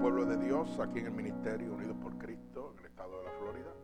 [0.00, 3.32] pueblo de Dios aquí en el Ministerio Unidos por Cristo, en el estado de la
[3.32, 3.74] Florida,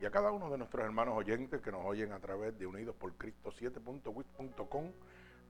[0.00, 2.94] y a cada uno de nuestros hermanos oyentes que nos oyen a través de Unidos
[2.94, 4.92] por Cristo 7.wit.com,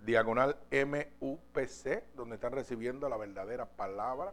[0.05, 4.33] diagonal MUPC, donde están recibiendo la verdadera palabra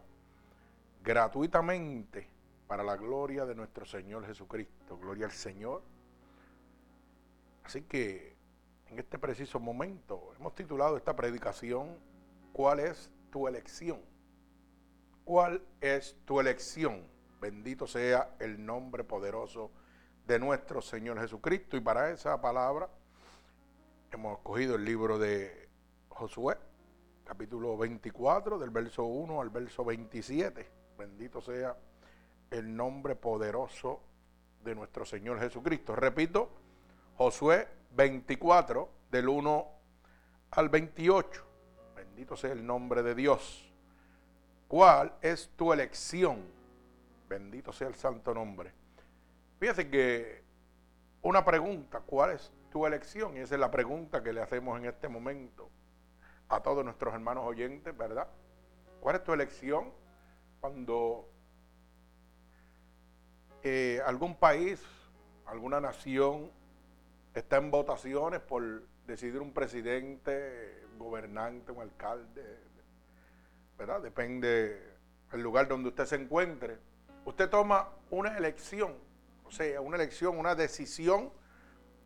[1.03, 2.29] gratuitamente
[2.67, 4.97] para la gloria de nuestro Señor Jesucristo.
[4.97, 5.81] Gloria al Señor.
[7.65, 8.37] Así que
[8.87, 11.97] en este preciso momento hemos titulado esta predicación,
[12.53, 14.10] ¿cuál es tu elección?
[15.23, 17.05] ¿Cuál es tu elección?
[17.39, 19.71] Bendito sea el nombre poderoso
[20.25, 21.77] de nuestro Señor Jesucristo.
[21.77, 22.89] Y para esa palabra
[24.11, 25.69] hemos cogido el libro de
[26.09, 26.57] Josué,
[27.23, 30.67] capítulo 24, del verso 1 al verso 27.
[30.97, 31.77] Bendito sea
[32.49, 34.01] el nombre poderoso
[34.63, 35.95] de nuestro Señor Jesucristo.
[35.95, 36.49] Repito,
[37.15, 39.67] Josué 24, del 1
[40.51, 41.45] al 28.
[41.95, 43.70] Bendito sea el nombre de Dios.
[44.71, 46.45] ¿Cuál es tu elección?
[47.27, 48.71] Bendito sea el santo nombre.
[49.59, 50.45] Fíjese que
[51.23, 53.35] una pregunta, ¿cuál es tu elección?
[53.35, 55.69] Y esa es la pregunta que le hacemos en este momento
[56.47, 58.29] a todos nuestros hermanos oyentes, ¿verdad?
[59.01, 59.91] ¿Cuál es tu elección
[60.61, 61.27] cuando
[63.63, 64.81] eh, algún país,
[65.47, 66.49] alguna nación
[67.33, 72.70] está en votaciones por decidir un presidente, gobernante, un alcalde,
[73.81, 73.99] ¿verdad?
[73.99, 74.79] Depende
[75.31, 76.77] del lugar donde usted se encuentre.
[77.25, 78.93] Usted toma una elección,
[79.43, 81.31] o sea, una elección, una decisión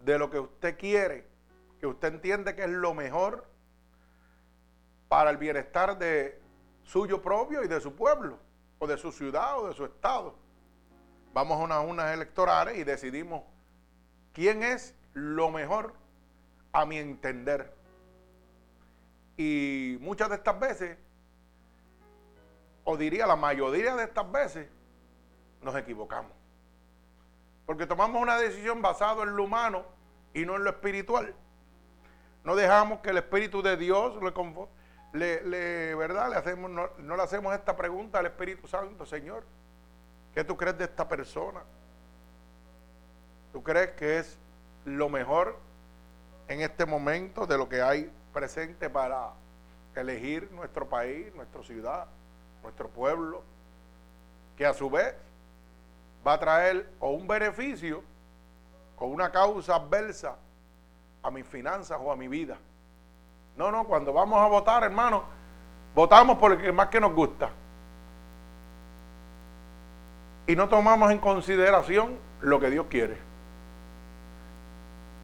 [0.05, 1.27] de lo que usted quiere,
[1.77, 3.45] que usted entiende que es lo mejor
[5.09, 6.39] para el bienestar de
[6.85, 8.39] suyo propio y de su pueblo,
[8.79, 10.33] o de su ciudad o de su estado.
[11.33, 13.43] Vamos a unas unas electorales y decidimos
[14.31, 15.93] quién es lo mejor
[16.71, 17.75] a mi entender.
[19.35, 21.04] Y muchas de estas veces
[22.85, 24.69] o diría la mayoría de estas veces,
[25.61, 26.31] nos equivocamos.
[27.65, 29.83] Porque tomamos una decisión basada en lo humano
[30.33, 31.33] y no en lo espiritual.
[32.43, 34.13] No dejamos que el Espíritu de Dios
[35.13, 36.29] le, le, ¿verdad?
[36.29, 39.43] le hacemos, no, no, le hacemos esta pregunta al Espíritu Santo, Señor,
[40.35, 41.63] ¿qué tú crees de esta persona?
[43.51, 44.37] ¿Tú crees que es
[44.83, 45.57] lo mejor
[46.47, 49.31] en este momento de lo que hay presente para
[49.95, 52.07] elegir nuestro país, nuestra ciudad?
[52.65, 53.43] Nuestro pueblo,
[54.57, 55.15] que a su vez
[56.25, 58.03] va a traer o un beneficio
[58.97, 60.35] o una causa adversa
[61.21, 62.57] a mis finanzas o a mi vida.
[63.55, 65.23] No, no, cuando vamos a votar, hermano,
[65.93, 67.51] votamos por el que más que nos gusta.
[70.47, 73.17] Y no tomamos en consideración lo que Dios quiere.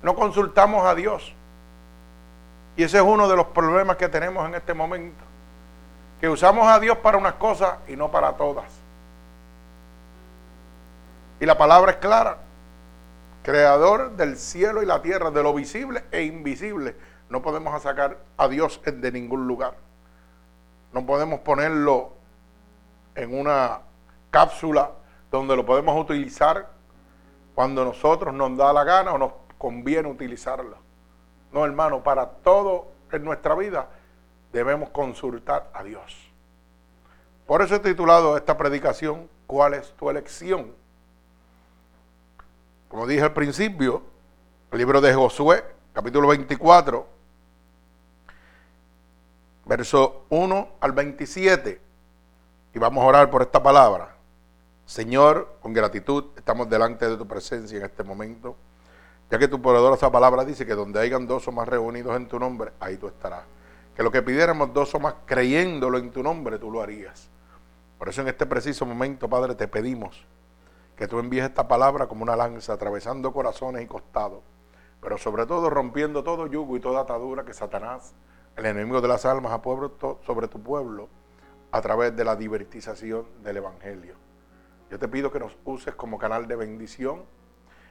[0.04, 1.34] No consultamos a Dios.
[2.76, 5.31] Y ese es uno de los problemas que tenemos en este momento
[6.22, 8.72] que usamos a Dios para unas cosas y no para todas.
[11.40, 12.38] Y la palabra es clara.
[13.42, 16.96] Creador del cielo y la tierra, de lo visible e invisible.
[17.28, 19.74] No podemos sacar a Dios de ningún lugar.
[20.94, 22.14] No podemos ponerlo
[23.16, 23.80] en una
[24.30, 24.92] cápsula
[25.32, 26.70] donde lo podemos utilizar
[27.56, 30.78] cuando nosotros nos da la gana o nos conviene utilizarlo.
[31.52, 33.90] No, hermano, para todo en nuestra vida
[34.52, 36.32] debemos consultar a Dios.
[37.46, 40.74] Por eso he titulado esta predicación, ¿cuál es tu elección?
[42.88, 44.04] Como dije al principio,
[44.72, 45.64] el libro de Josué,
[45.94, 47.08] capítulo 24,
[49.66, 51.82] verso 1 al 27.
[52.74, 54.16] Y vamos a orar por esta palabra.
[54.86, 58.56] Señor, con gratitud estamos delante de tu presencia en este momento,
[59.30, 62.38] ya que tu poderosa palabra dice que donde hayan dos o más reunidos en tu
[62.38, 63.44] nombre, ahí tú estarás
[64.02, 67.30] que lo que pidiéramos dos o más creyéndolo en tu nombre, tú lo harías.
[68.00, 70.26] Por eso en este preciso momento, Padre, te pedimos
[70.96, 74.42] que tú envíes esta palabra como una lanza, atravesando corazones y costados,
[75.02, 78.16] pero sobre todo rompiendo todo yugo y toda atadura que Satanás,
[78.56, 81.08] el enemigo de las almas, ha puesto sobre tu pueblo
[81.72, 84.16] a través de la divertización del Evangelio.
[84.90, 87.22] Yo te pido que nos uses como canal de bendición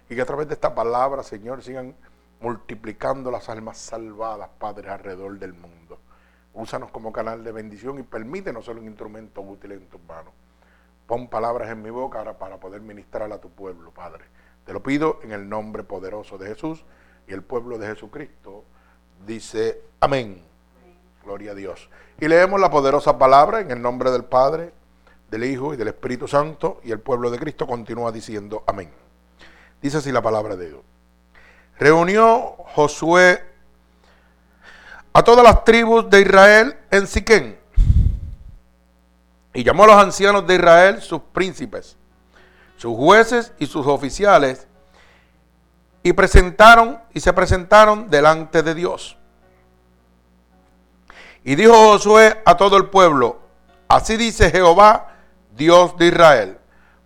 [0.09, 1.95] y que a través de esta palabra, Señor, sigan
[2.41, 5.99] multiplicando las almas salvadas, Padre, alrededor del mundo.
[6.55, 10.33] Úsanos como canal de bendición y permítenos ser un instrumento útil en tus manos.
[11.07, 14.25] Pon palabras en mi boca para poder ministrar a tu pueblo, Padre.
[14.65, 16.85] Te lo pido en el nombre poderoso de Jesús
[17.27, 18.65] y el pueblo de Jesucristo
[19.27, 20.43] dice amén.
[21.25, 21.91] Gloria a Dios.
[22.19, 24.73] Y leemos la poderosa palabra en el nombre del Padre,
[25.31, 28.91] del Hijo y del Espíritu Santo y el pueblo de Cristo continúa diciendo amén.
[29.81, 30.81] Dice así la palabra de Dios.
[31.81, 33.43] Reunió Josué
[35.15, 37.59] a todas las tribus de Israel en Siquén
[39.55, 41.97] Y llamó a los ancianos de Israel, sus príncipes,
[42.77, 44.69] sus jueces y sus oficiales,
[46.03, 49.17] y presentaron y se presentaron delante de Dios.
[51.45, 53.41] Y dijo Josué a todo el pueblo,
[53.89, 55.15] así dice Jehová,
[55.57, 56.59] Dios de Israel,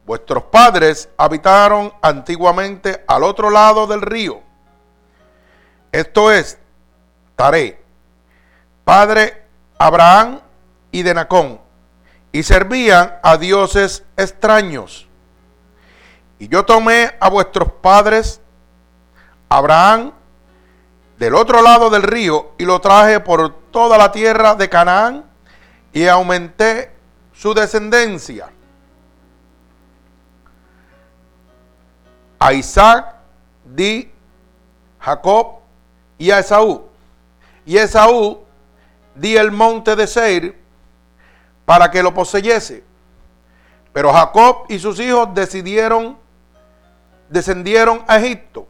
[0.05, 4.43] vuestros padres habitaron antiguamente al otro lado del río.
[5.95, 6.59] Esto es
[7.37, 7.81] Taré,
[8.83, 9.45] padre
[9.79, 10.41] Abraham
[10.91, 11.61] y de Nacón,
[12.33, 15.07] y servían a dioses extraños.
[16.41, 18.41] Y yo tomé a vuestros padres,
[19.49, 20.11] Abraham,
[21.17, 25.25] del otro lado del río, y lo traje por toda la tierra de Canaán,
[25.93, 26.93] y aumenté
[27.33, 28.51] su descendencia.
[32.41, 33.15] A Isaac
[33.65, 34.11] di
[34.99, 35.63] Jacob
[36.19, 36.87] y a Esaú.
[37.67, 38.45] Y Esaú
[39.15, 40.59] di el monte de Seir
[41.65, 42.85] para que lo poseyese.
[43.93, 46.19] Pero Jacob y sus hijos decidieron,
[47.29, 48.67] descendieron a Egipto.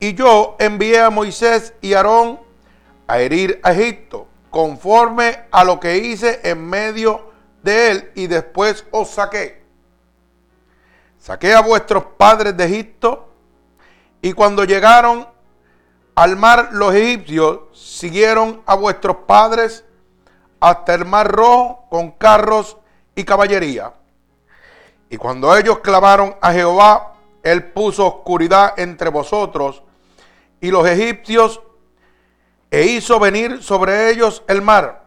[0.00, 2.40] Y yo envié a Moisés y Aarón
[3.06, 7.32] a herir a Egipto, conforme a lo que hice en medio
[7.62, 9.62] de él, y después os saqué.
[11.18, 13.28] Saqué a vuestros padres de Egipto,
[14.22, 15.26] y cuando llegaron
[16.18, 19.84] al mar los egipcios siguieron a vuestros padres
[20.58, 22.76] hasta el mar rojo con carros
[23.14, 23.92] y caballería.
[25.10, 29.84] Y cuando ellos clamaron a Jehová, él puso oscuridad entre vosotros
[30.60, 31.60] y los egipcios
[32.68, 35.04] e hizo venir sobre ellos el mar,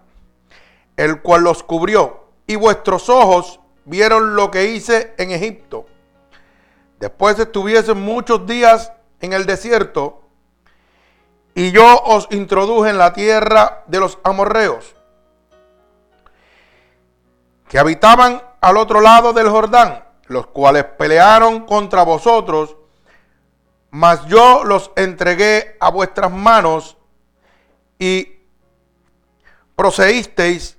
[0.95, 2.23] el cual los cubrió.
[2.47, 5.87] Y vuestros ojos vieron lo que hice en Egipto.
[7.01, 10.20] Después estuviesen muchos días en el desierto,
[11.53, 14.95] y yo os introduje en la tierra de los amorreos,
[17.67, 22.75] que habitaban al otro lado del Jordán, los cuales pelearon contra vosotros,
[23.89, 26.97] mas yo los entregué a vuestras manos
[27.99, 28.39] y
[29.75, 30.77] procedisteis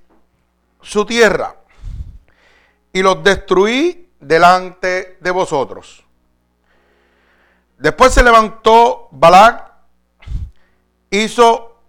[0.81, 1.55] su tierra
[2.91, 6.03] y los destruí delante de vosotros.
[7.77, 9.72] Después se levantó Balac
[11.13, 11.79] hizo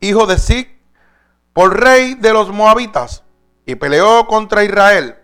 [0.00, 0.78] hijo de Sig
[1.52, 3.22] por rey de los moabitas
[3.64, 5.16] y peleó contra Israel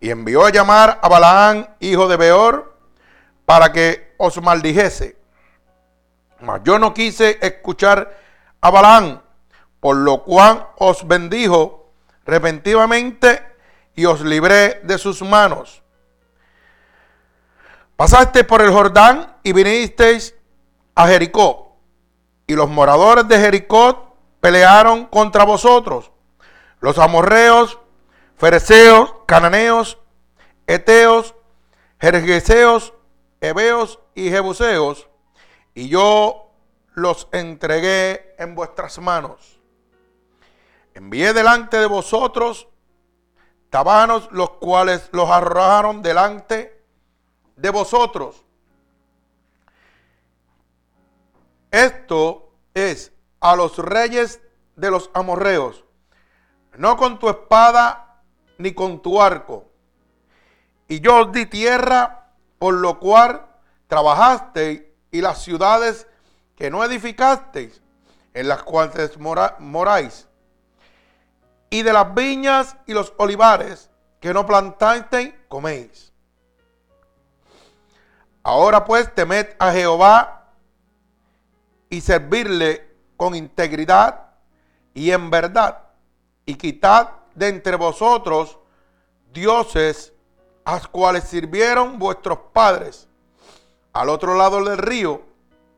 [0.00, 2.74] y envió a llamar a Balaán, hijo de Beor,
[3.44, 5.18] para que os maldijese.
[6.40, 8.16] Mas yo no quise escuchar
[8.60, 9.22] a Balaán,
[9.80, 11.92] por lo cual os bendijo
[12.24, 13.42] repentivamente
[13.94, 15.82] y os libré de sus manos.
[17.96, 20.34] Pasaste por el Jordán y vinisteis
[20.94, 21.67] a Jericó
[22.48, 26.10] y los moradores de Jericó pelearon contra vosotros.
[26.80, 27.78] Los amorreos,
[28.38, 29.98] fereceos, cananeos,
[30.66, 31.34] eteos,
[32.00, 32.94] jergeseos,
[33.42, 35.08] heveos y jebuseos,
[35.74, 36.50] y yo
[36.94, 39.60] los entregué en vuestras manos.
[40.94, 42.66] Envié delante de vosotros
[43.68, 46.82] tabanos, los cuales los arrojaron delante
[47.56, 48.47] de vosotros
[51.70, 54.40] Esto es a los reyes
[54.76, 55.84] de los amorreos,
[56.76, 58.22] no con tu espada
[58.56, 59.66] ni con tu arco.
[60.88, 63.46] Y yo os di tierra, por lo cual
[63.86, 66.06] trabajasteis, y las ciudades
[66.56, 67.80] que no edificasteis,
[68.34, 70.28] en las cuales moráis,
[71.70, 76.12] y de las viñas y los olivares que no plantasteis, coméis.
[78.42, 80.37] Ahora pues temed a Jehová
[81.90, 84.28] y servirle con integridad
[84.94, 85.84] y en verdad,
[86.44, 88.58] y quitad de entre vosotros
[89.32, 90.12] dioses
[90.64, 93.08] a los cuales sirvieron vuestros padres
[93.92, 95.22] al otro lado del río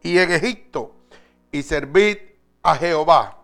[0.03, 0.95] y en Egipto,
[1.53, 2.19] y servid
[2.63, 3.39] a Jehová.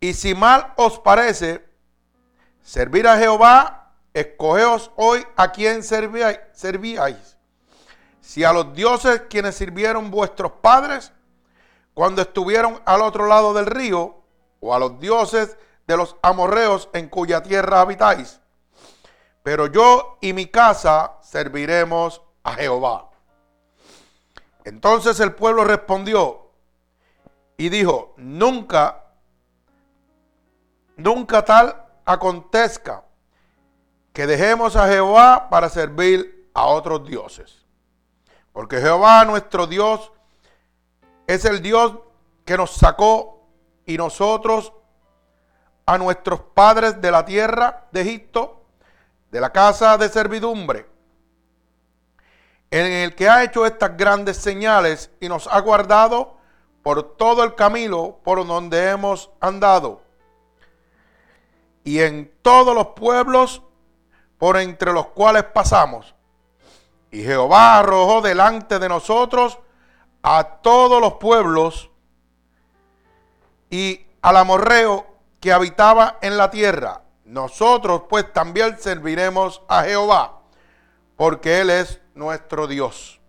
[0.00, 1.64] Y si mal os parece
[2.62, 7.36] servir a Jehová, escogeos hoy a quien servíais
[8.30, 11.10] si a los dioses quienes sirvieron vuestros padres
[11.94, 14.22] cuando estuvieron al otro lado del río,
[14.60, 15.58] o a los dioses
[15.88, 18.38] de los amorreos en cuya tierra habitáis.
[19.42, 23.10] Pero yo y mi casa serviremos a Jehová.
[24.62, 26.52] Entonces el pueblo respondió
[27.56, 29.06] y dijo, nunca,
[30.96, 33.02] nunca tal acontezca
[34.12, 37.59] que dejemos a Jehová para servir a otros dioses.
[38.60, 40.12] Porque Jehová nuestro Dios
[41.26, 41.96] es el Dios
[42.44, 43.48] que nos sacó
[43.86, 44.74] y nosotros
[45.86, 48.66] a nuestros padres de la tierra de Egipto,
[49.30, 50.86] de la casa de servidumbre,
[52.70, 56.36] en el que ha hecho estas grandes señales y nos ha guardado
[56.82, 60.02] por todo el camino por donde hemos andado,
[61.82, 63.62] y en todos los pueblos
[64.36, 66.14] por entre los cuales pasamos.
[67.10, 69.58] Y Jehová arrojó delante de nosotros
[70.22, 71.90] a todos los pueblos
[73.70, 75.06] y al amorreo
[75.40, 77.02] que habitaba en la tierra.
[77.24, 80.40] Nosotros pues también serviremos a Jehová,
[81.16, 83.20] porque Él es nuestro Dios.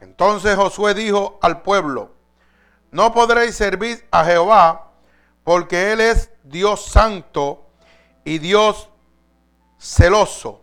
[0.00, 2.12] Entonces Josué dijo al pueblo,
[2.90, 4.92] no podréis servir a Jehová,
[5.44, 7.66] porque Él es Dios santo
[8.24, 8.88] y Dios
[9.78, 10.61] celoso.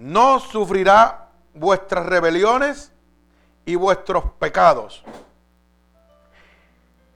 [0.00, 2.90] No sufrirá vuestras rebeliones
[3.66, 5.04] y vuestros pecados.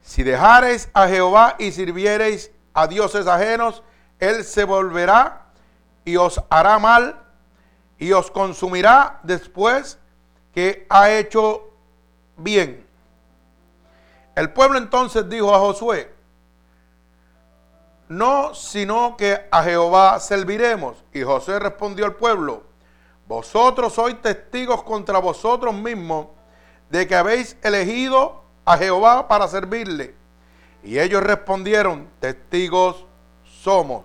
[0.03, 3.81] Si dejareis a Jehová y sirviereis a dioses ajenos,
[4.19, 5.47] Él se volverá
[6.05, 7.23] y os hará mal
[7.97, 9.97] y os consumirá después
[10.53, 11.71] que ha hecho
[12.37, 12.85] bien.
[14.35, 16.13] El pueblo entonces dijo a Josué,
[18.09, 21.03] no, sino que a Jehová serviremos.
[21.11, 22.74] Y José respondió al pueblo,
[23.27, 26.27] vosotros sois testigos contra vosotros mismos
[26.89, 30.15] de que habéis elegido a Jehová para servirle.
[30.83, 33.05] Y ellos respondieron, testigos
[33.43, 34.03] somos.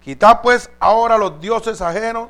[0.00, 2.28] Quitad pues ahora los dioses ajenos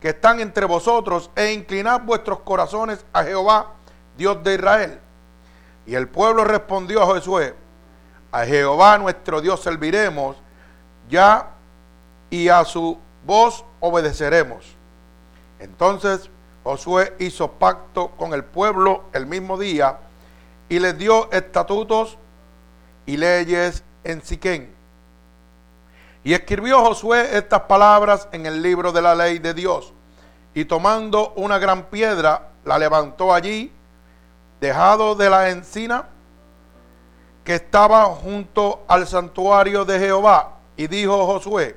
[0.00, 3.72] que están entre vosotros e inclinad vuestros corazones a Jehová,
[4.16, 5.00] Dios de Israel.
[5.86, 7.54] Y el pueblo respondió a Josué,
[8.32, 10.36] a Jehová nuestro Dios serviremos,
[11.08, 11.54] ya
[12.28, 14.75] y a su voz obedeceremos.
[15.58, 16.30] Entonces
[16.64, 19.98] Josué hizo pacto con el pueblo el mismo día
[20.68, 22.18] y les dio estatutos
[23.06, 24.74] y leyes en Siquén.
[26.24, 29.92] Y escribió Josué estas palabras en el libro de la ley de Dios.
[30.54, 33.72] Y tomando una gran piedra, la levantó allí,
[34.60, 36.08] dejado de la encina
[37.44, 40.54] que estaba junto al santuario de Jehová.
[40.76, 41.76] Y dijo Josué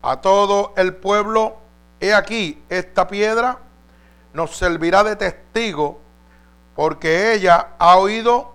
[0.00, 1.56] a todo el pueblo,
[2.00, 3.58] he aquí, esta piedra
[4.32, 6.00] nos servirá de testigo,
[6.74, 8.54] porque ella ha oído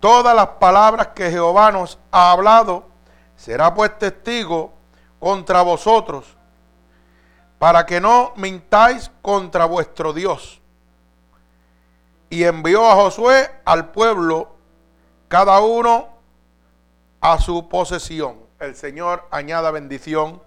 [0.00, 2.84] todas las palabras que Jehová nos ha hablado,
[3.36, 4.72] será pues testigo
[5.18, 6.36] contra vosotros,
[7.58, 10.60] para que no mintáis contra vuestro Dios.
[12.30, 14.56] Y envió a Josué al pueblo
[15.28, 16.08] cada uno
[17.20, 18.38] a su posesión.
[18.58, 20.42] El Señor añada bendición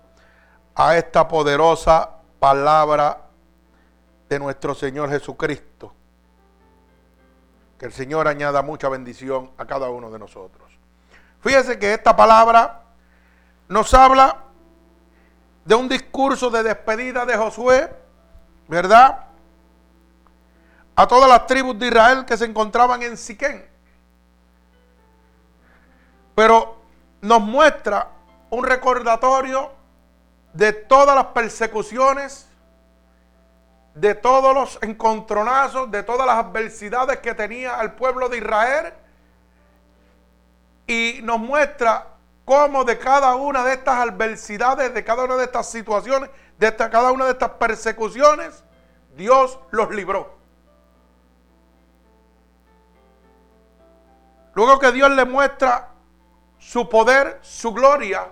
[0.75, 3.21] a esta poderosa palabra
[4.29, 5.93] de nuestro Señor Jesucristo.
[7.77, 10.71] Que el Señor añada mucha bendición a cada uno de nosotros.
[11.41, 12.81] Fíjese que esta palabra
[13.67, 14.37] nos habla
[15.65, 17.93] de un discurso de despedida de Josué,
[18.67, 19.25] ¿verdad?
[20.95, 23.67] A todas las tribus de Israel que se encontraban en Siquén.
[26.35, 26.77] Pero
[27.21, 28.09] nos muestra
[28.49, 29.82] un recordatorio
[30.53, 32.47] de todas las persecuciones,
[33.95, 38.93] de todos los encontronazos, de todas las adversidades que tenía el pueblo de Israel.
[40.87, 42.07] Y nos muestra
[42.45, 47.11] cómo de cada una de estas adversidades, de cada una de estas situaciones, de cada
[47.11, 48.63] una de estas persecuciones,
[49.15, 50.37] Dios los libró.
[54.53, 55.89] Luego que Dios le muestra
[56.59, 58.27] su poder, su gloria,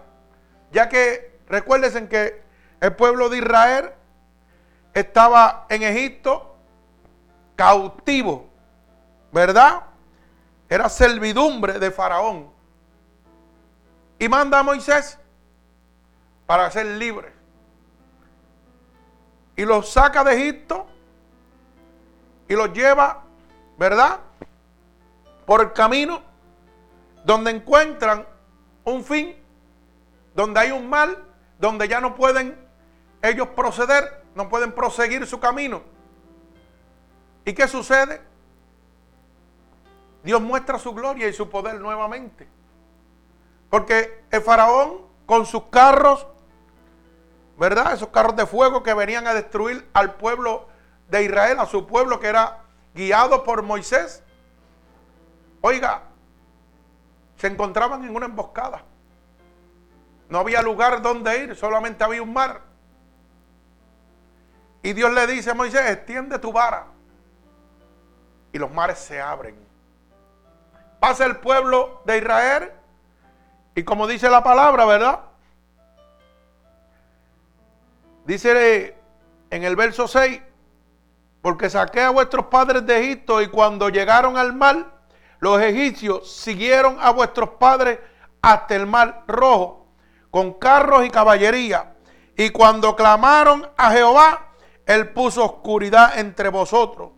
[0.72, 2.42] ya que recuérdense que
[2.80, 3.92] el pueblo de Israel
[4.94, 6.56] estaba en Egipto
[7.56, 8.50] cautivo,
[9.32, 9.84] ¿verdad?
[10.68, 12.50] Era servidumbre de Faraón.
[14.18, 15.20] Y manda a Moisés
[16.46, 17.34] para ser libre.
[19.56, 20.88] Y los saca de Egipto
[22.48, 23.24] y los lleva,
[23.78, 24.20] ¿verdad?
[25.46, 26.22] Por el camino
[27.24, 28.26] donde encuentran
[28.84, 29.36] un fin,
[30.34, 31.31] donde hay un mal,
[31.62, 32.58] donde ya no pueden
[33.22, 35.84] ellos proceder, no pueden proseguir su camino.
[37.46, 38.20] ¿Y qué sucede?
[40.24, 42.48] Dios muestra su gloria y su poder nuevamente.
[43.70, 46.26] Porque el faraón con sus carros,
[47.58, 47.94] ¿verdad?
[47.94, 50.68] Esos carros de fuego que venían a destruir al pueblo
[51.10, 52.64] de Israel, a su pueblo que era
[52.96, 54.24] guiado por Moisés.
[55.62, 56.04] Oiga,
[57.38, 58.84] se encontraban en una emboscada.
[60.32, 62.62] No había lugar donde ir, solamente había un mar.
[64.82, 66.86] Y Dios le dice a Moisés, extiende tu vara.
[68.54, 69.58] Y los mares se abren.
[71.02, 72.72] pasa el pueblo de Israel
[73.76, 75.20] y como dice la palabra, ¿verdad?
[78.24, 78.96] Dice
[79.50, 80.42] en el verso 6,
[81.42, 84.94] porque saqué a vuestros padres de Egipto y cuando llegaron al mar,
[85.40, 88.00] los egipcios siguieron a vuestros padres
[88.42, 89.81] hasta el mar rojo,
[90.32, 91.94] con carros y caballería.
[92.36, 94.54] Y cuando clamaron a Jehová,
[94.86, 97.12] él puso oscuridad entre vosotros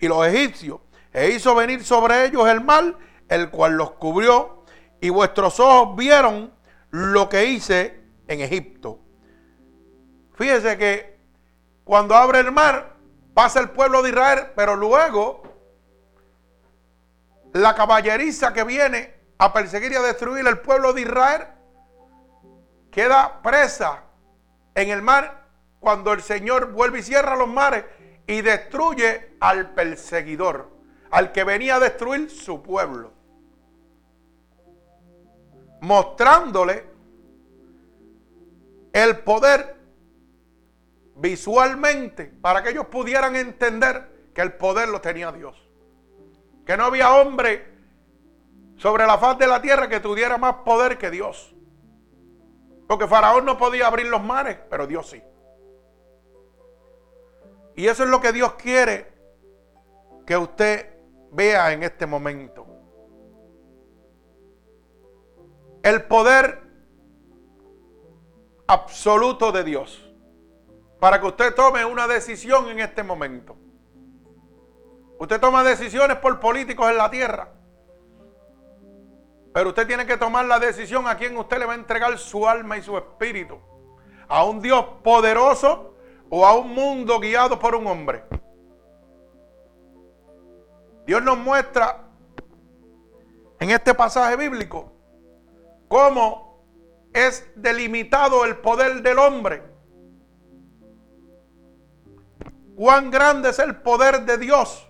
[0.00, 0.80] y los egipcios,
[1.12, 4.64] e hizo venir sobre ellos el mal, el cual los cubrió,
[5.00, 6.52] y vuestros ojos vieron
[6.90, 8.98] lo que hice en Egipto.
[10.34, 11.18] Fíjese que
[11.84, 12.96] cuando abre el mar,
[13.34, 15.42] pasa el pueblo de Israel, pero luego
[17.52, 21.46] la caballeriza que viene a perseguir y a destruir el pueblo de Israel
[22.94, 24.04] queda presa
[24.72, 25.48] en el mar
[25.80, 27.84] cuando el Señor vuelve y cierra los mares
[28.24, 30.70] y destruye al perseguidor,
[31.10, 33.12] al que venía a destruir su pueblo.
[35.80, 36.86] Mostrándole
[38.92, 39.76] el poder
[41.16, 45.60] visualmente para que ellos pudieran entender que el poder lo tenía Dios.
[46.64, 47.66] Que no había hombre
[48.76, 51.54] sobre la faz de la tierra que tuviera más poder que Dios.
[52.86, 55.22] Porque Faraón no podía abrir los mares, pero Dios sí.
[57.76, 59.12] Y eso es lo que Dios quiere
[60.26, 60.96] que usted
[61.32, 62.66] vea en este momento.
[65.82, 66.62] El poder
[68.66, 70.00] absoluto de Dios.
[71.00, 73.56] Para que usted tome una decisión en este momento.
[75.18, 77.52] Usted toma decisiones por políticos en la tierra.
[79.54, 82.48] Pero usted tiene que tomar la decisión a quien usted le va a entregar su
[82.48, 83.56] alma y su espíritu.
[84.26, 85.94] A un Dios poderoso
[86.28, 88.24] o a un mundo guiado por un hombre.
[91.06, 92.02] Dios nos muestra
[93.60, 94.92] en este pasaje bíblico
[95.86, 96.66] cómo
[97.12, 99.62] es delimitado el poder del hombre.
[102.74, 104.88] Cuán grande es el poder de Dios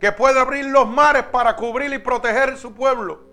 [0.00, 3.29] que puede abrir los mares para cubrir y proteger su pueblo.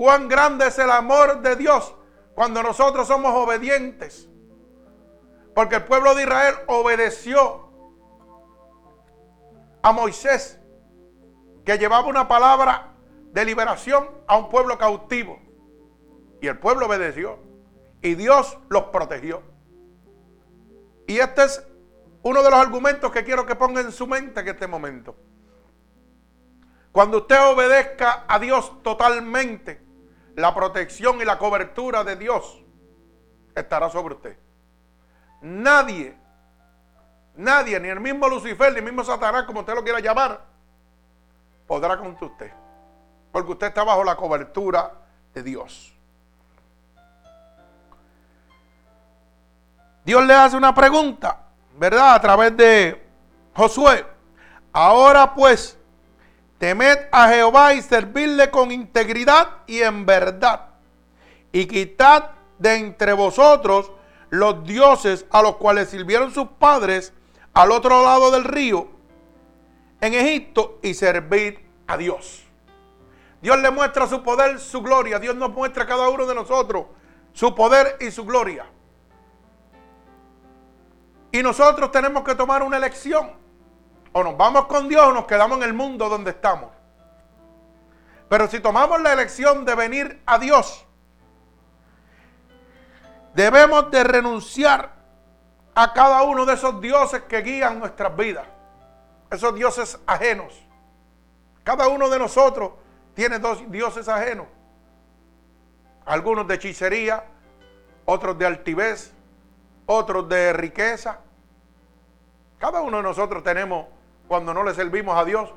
[0.00, 1.94] Cuán grande es el amor de Dios
[2.34, 4.30] cuando nosotros somos obedientes
[5.54, 7.68] porque el pueblo de Israel obedeció
[9.82, 10.58] a Moisés,
[11.66, 12.94] que llevaba una palabra
[13.32, 15.38] de liberación a un pueblo cautivo.
[16.40, 17.38] Y el pueblo obedeció.
[18.00, 19.42] Y Dios los protegió.
[21.06, 21.62] Y este es
[22.22, 25.14] uno de los argumentos que quiero que ponga en su mente en este momento.
[26.90, 29.89] Cuando usted obedezca a Dios totalmente,
[30.40, 32.62] la protección y la cobertura de Dios
[33.54, 34.38] estará sobre usted.
[35.42, 36.16] Nadie,
[37.36, 40.44] nadie, ni el mismo Lucifer, ni el mismo Satanás, como usted lo quiera llamar,
[41.66, 42.52] podrá contra usted.
[43.32, 44.92] Porque usted está bajo la cobertura
[45.32, 45.94] de Dios.
[50.04, 51.38] Dios le hace una pregunta,
[51.76, 52.14] ¿verdad?
[52.14, 53.06] A través de
[53.54, 54.04] Josué.
[54.72, 55.78] Ahora pues,
[56.60, 60.68] temed a Jehová y servirle con integridad y en verdad.
[61.52, 63.90] Y quitad de entre vosotros
[64.28, 67.14] los dioses a los cuales sirvieron sus padres
[67.54, 68.88] al otro lado del río,
[70.02, 72.44] en Egipto, y servir a Dios.
[73.40, 75.18] Dios le muestra su poder, su gloria.
[75.18, 76.84] Dios nos muestra a cada uno de nosotros
[77.32, 78.66] su poder y su gloria.
[81.32, 83.39] Y nosotros tenemos que tomar una elección.
[84.12, 86.70] O nos vamos con Dios o nos quedamos en el mundo donde estamos.
[88.28, 90.86] Pero si tomamos la elección de venir a Dios,
[93.34, 94.90] Debemos de renunciar
[95.74, 98.46] a cada uno de esos dioses que guían nuestras vidas.
[99.30, 100.60] Esos dioses ajenos.
[101.62, 102.72] Cada uno de nosotros
[103.14, 104.46] tiene dos dioses ajenos.
[106.04, 107.24] Algunos de hechicería,
[108.04, 109.12] otros de altivez,
[109.86, 111.20] otros de riqueza.
[112.58, 113.86] Cada uno de nosotros tenemos,
[114.30, 115.50] cuando no le servimos a Dios,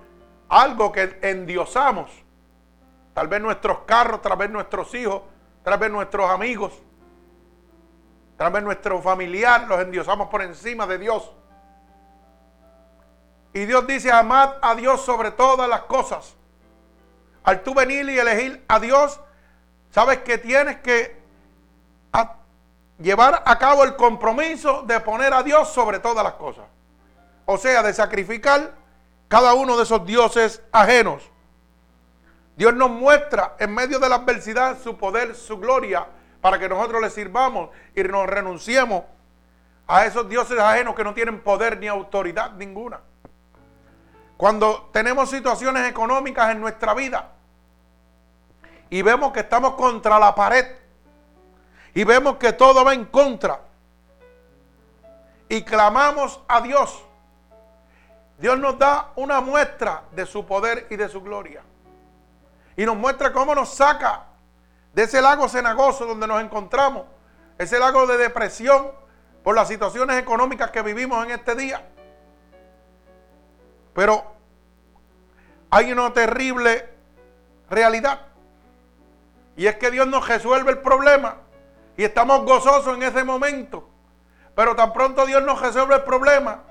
[0.49, 2.09] algo que endiosamos.
[3.13, 5.21] Tal vez nuestros carros, tal vez nuestros hijos,
[5.63, 6.81] tal vez nuestros amigos.
[8.35, 11.31] Tal vez nuestro familiar los endiosamos por encima de Dios.
[13.53, 16.35] Y Dios dice, amad a Dios sobre todas las cosas.
[17.43, 19.19] Al tú venir y elegir a Dios,
[19.91, 21.21] sabes que tienes que
[22.97, 26.65] llevar a cabo el compromiso de poner a Dios sobre todas las cosas.
[27.45, 28.73] O sea, de sacrificar
[29.27, 31.29] cada uno de esos dioses ajenos.
[32.55, 36.05] Dios nos muestra en medio de la adversidad su poder, su gloria
[36.39, 39.03] para que nosotros le sirvamos y nos renunciemos
[39.87, 42.99] a esos dioses ajenos que no tienen poder ni autoridad ninguna.
[44.37, 47.31] Cuando tenemos situaciones económicas en nuestra vida
[48.89, 50.65] y vemos que estamos contra la pared
[51.93, 53.61] y vemos que todo va en contra
[55.49, 57.03] y clamamos a Dios,
[58.37, 61.63] Dios nos da una muestra de su poder y de su gloria.
[62.75, 64.25] Y nos muestra cómo nos saca
[64.93, 67.05] de ese lago cenagoso donde nos encontramos,
[67.57, 68.91] ese lago de depresión
[69.43, 71.85] por las situaciones económicas que vivimos en este día.
[73.93, 74.25] Pero
[75.69, 76.89] hay una terrible
[77.69, 78.21] realidad.
[79.55, 81.37] Y es que Dios nos resuelve el problema.
[81.95, 83.87] Y estamos gozosos en ese momento.
[84.55, 86.63] Pero tan pronto Dios nos resuelve el problema,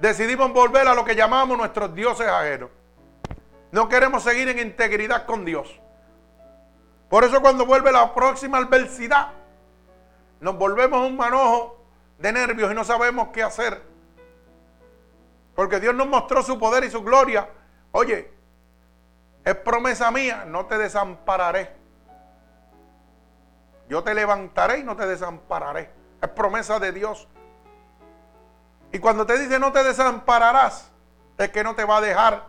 [0.00, 2.70] decidimos volver a lo que llamamos nuestros dioses ajenos.
[3.70, 5.80] No queremos seguir en integridad con Dios.
[7.08, 9.32] Por eso cuando vuelve la próxima adversidad,
[10.40, 11.84] nos volvemos un manojo
[12.18, 13.82] de nervios y no sabemos qué hacer.
[15.54, 17.48] Porque Dios nos mostró su poder y su gloria.
[17.92, 18.30] Oye,
[19.44, 21.76] es promesa mía, no te desampararé.
[23.88, 25.90] Yo te levantaré y no te desampararé.
[26.20, 27.26] Es promesa de Dios.
[28.92, 30.90] Y cuando te dice no te desampararás,
[31.36, 32.46] es que no te va a dejar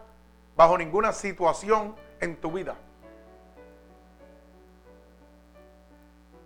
[0.56, 2.76] bajo ninguna situación en tu vida.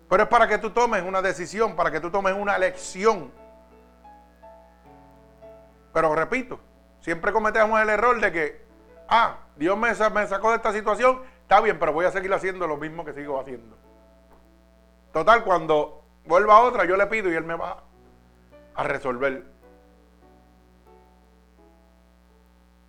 [0.10, 3.32] Pero es para que tú tomes una decisión, para que tú tomes una elección
[5.94, 6.60] pero repito,
[7.00, 8.66] siempre cometemos el error de que,
[9.08, 12.68] ah, Dios me, me sacó de esta situación, está bien, pero voy a seguir haciendo
[12.68, 13.78] lo mismo que sigo haciendo.
[15.14, 17.84] Total, cuando vuelva a otra, yo le pido y Él me va
[18.74, 19.53] a resolver.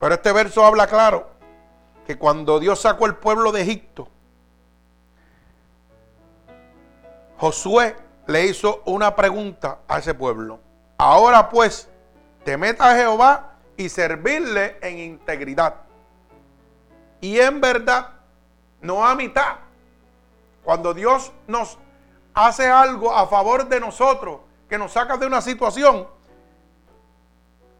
[0.04, 1.30] Pero este verso habla claro
[2.06, 4.06] que cuando Dios sacó el pueblo de Egipto,
[7.38, 10.60] Josué le hizo una pregunta a ese pueblo.
[10.98, 11.88] Ahora pues,
[12.44, 15.76] Temed a Jehová y servirle en integridad.
[17.22, 18.10] Y en verdad,
[18.82, 19.56] no a mitad.
[20.64, 21.78] Cuando Dios nos
[22.34, 26.06] hace algo a favor de nosotros, que nos saca de una situación,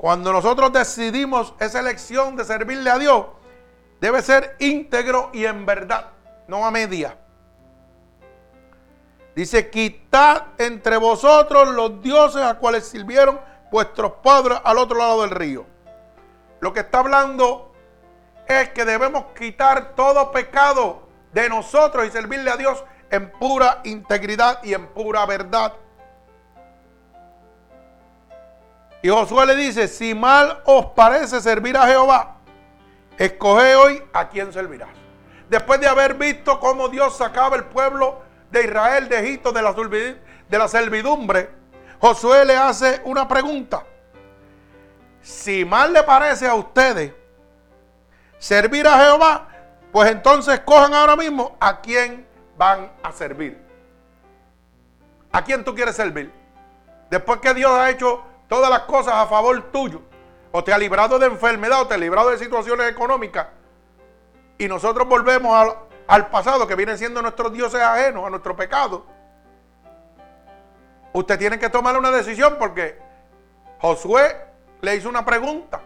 [0.04, 3.24] cuando nosotros decidimos esa elección de servirle a Dios,
[4.02, 6.10] debe ser íntegro y en verdad,
[6.46, 7.16] no a media.
[9.34, 13.40] Dice, quitad entre vosotros los dioses a cuales sirvieron
[13.72, 15.64] vuestros padres al otro lado del río.
[16.60, 17.72] Lo que está hablando
[18.46, 24.62] es que debemos quitar todo pecado de nosotros y servirle a Dios en pura integridad
[24.64, 25.72] y en pura verdad.
[29.04, 32.38] Y Josué le dice, si mal os parece servir a Jehová,
[33.18, 34.88] escoge hoy a quién servirás.
[35.50, 39.60] Después de haber visto cómo Dios sacaba el pueblo de Israel de Egipto de
[40.58, 41.50] la, servidumbre,
[42.00, 43.84] Josué le hace una pregunta.
[45.20, 47.12] Si mal le parece a ustedes
[48.38, 49.48] servir a Jehová,
[49.92, 53.62] pues entonces cojan ahora mismo a quién van a servir.
[55.30, 56.32] ¿A quién tú quieres servir?
[57.10, 60.02] Después que Dios ha hecho todas las cosas a favor tuyo,
[60.52, 63.48] o te ha librado de enfermedad, o te ha librado de situaciones económicas,
[64.58, 65.76] y nosotros volvemos
[66.06, 69.06] al, pasado, que vienen siendo nuestros dioses ajenos, a nuestro pecado,
[71.14, 72.98] Usted tiene que tomar una decisión porque
[73.78, 74.36] Josué
[74.80, 75.80] le hizo una pregunta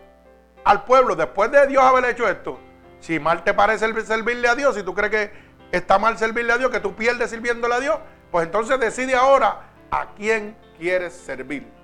[0.65, 2.59] al pueblo después de Dios haber hecho esto.
[3.01, 5.33] Si mal te parece servirle a Dios, si tú crees que
[5.71, 7.99] está mal servirle a Dios, que tú pierdes sirviéndole a Dios,
[8.31, 11.78] pues entonces decide ahora a quién quieres servir.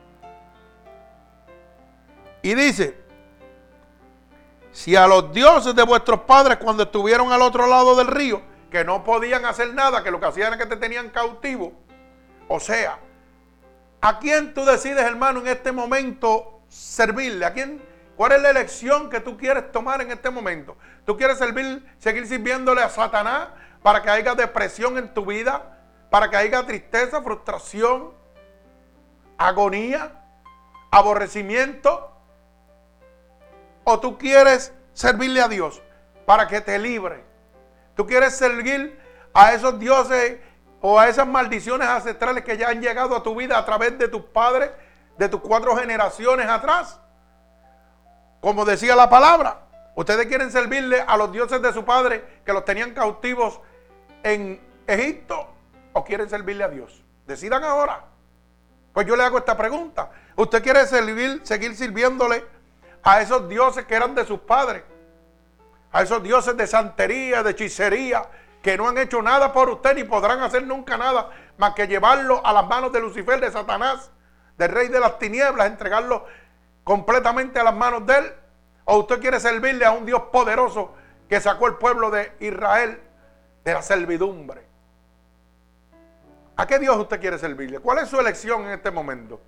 [2.44, 2.96] Y dice,
[4.70, 8.85] si a los dioses de vuestros padres cuando estuvieron al otro lado del río, que
[8.85, 11.72] no podían hacer nada, que lo que hacían era que te tenían cautivo,
[12.46, 13.00] o sea,
[14.07, 17.46] ¿A quién tú decides, hermano, en este momento servirle?
[17.46, 17.83] ¿A quién?
[18.16, 20.76] ¿Cuál es la elección que tú quieres tomar en este momento?
[21.07, 23.48] ¿Tú quieres servir, seguir sirviéndole a Satanás
[23.83, 25.78] para que haya depresión en tu vida?
[26.11, 28.12] ¿Para que haya tristeza, frustración,
[29.38, 30.22] agonía,
[30.90, 32.13] aborrecimiento?
[33.84, 35.82] ¿O tú quieres servirle a Dios
[36.26, 37.24] para que te libre?
[37.94, 38.98] ¿Tú quieres servir
[39.34, 40.38] a esos dioses
[40.86, 44.06] o a esas maldiciones ancestrales que ya han llegado a tu vida a través de
[44.06, 44.70] tus padres,
[45.16, 47.00] de tus cuatro generaciones atrás.
[48.40, 49.62] Como decía la palabra,
[49.94, 53.60] ustedes quieren servirle a los dioses de su padre que los tenían cautivos
[54.22, 55.48] en Egipto
[55.94, 57.02] o quieren servirle a Dios.
[57.26, 58.04] Decidan ahora.
[58.92, 60.10] Pues yo le hago esta pregunta.
[60.36, 62.44] ¿Usted quiere servir, seguir sirviéndole
[63.04, 64.82] a esos dioses que eran de sus padres?
[65.92, 68.28] A esos dioses de santería, de hechicería,
[68.62, 72.44] que no han hecho nada por usted ni podrán hacer nunca nada más que llevarlo
[72.44, 74.10] a las manos de Lucifer, de Satanás,
[74.56, 76.24] del rey de las tinieblas, entregarlo
[76.82, 78.32] completamente a las manos de él.
[78.86, 80.94] ¿O usted quiere servirle a un Dios poderoso
[81.28, 83.00] que sacó el pueblo de Israel
[83.64, 84.66] de la servidumbre?
[86.56, 87.80] ¿A qué Dios usted quiere servirle?
[87.80, 89.40] ¿Cuál es su elección en este momento?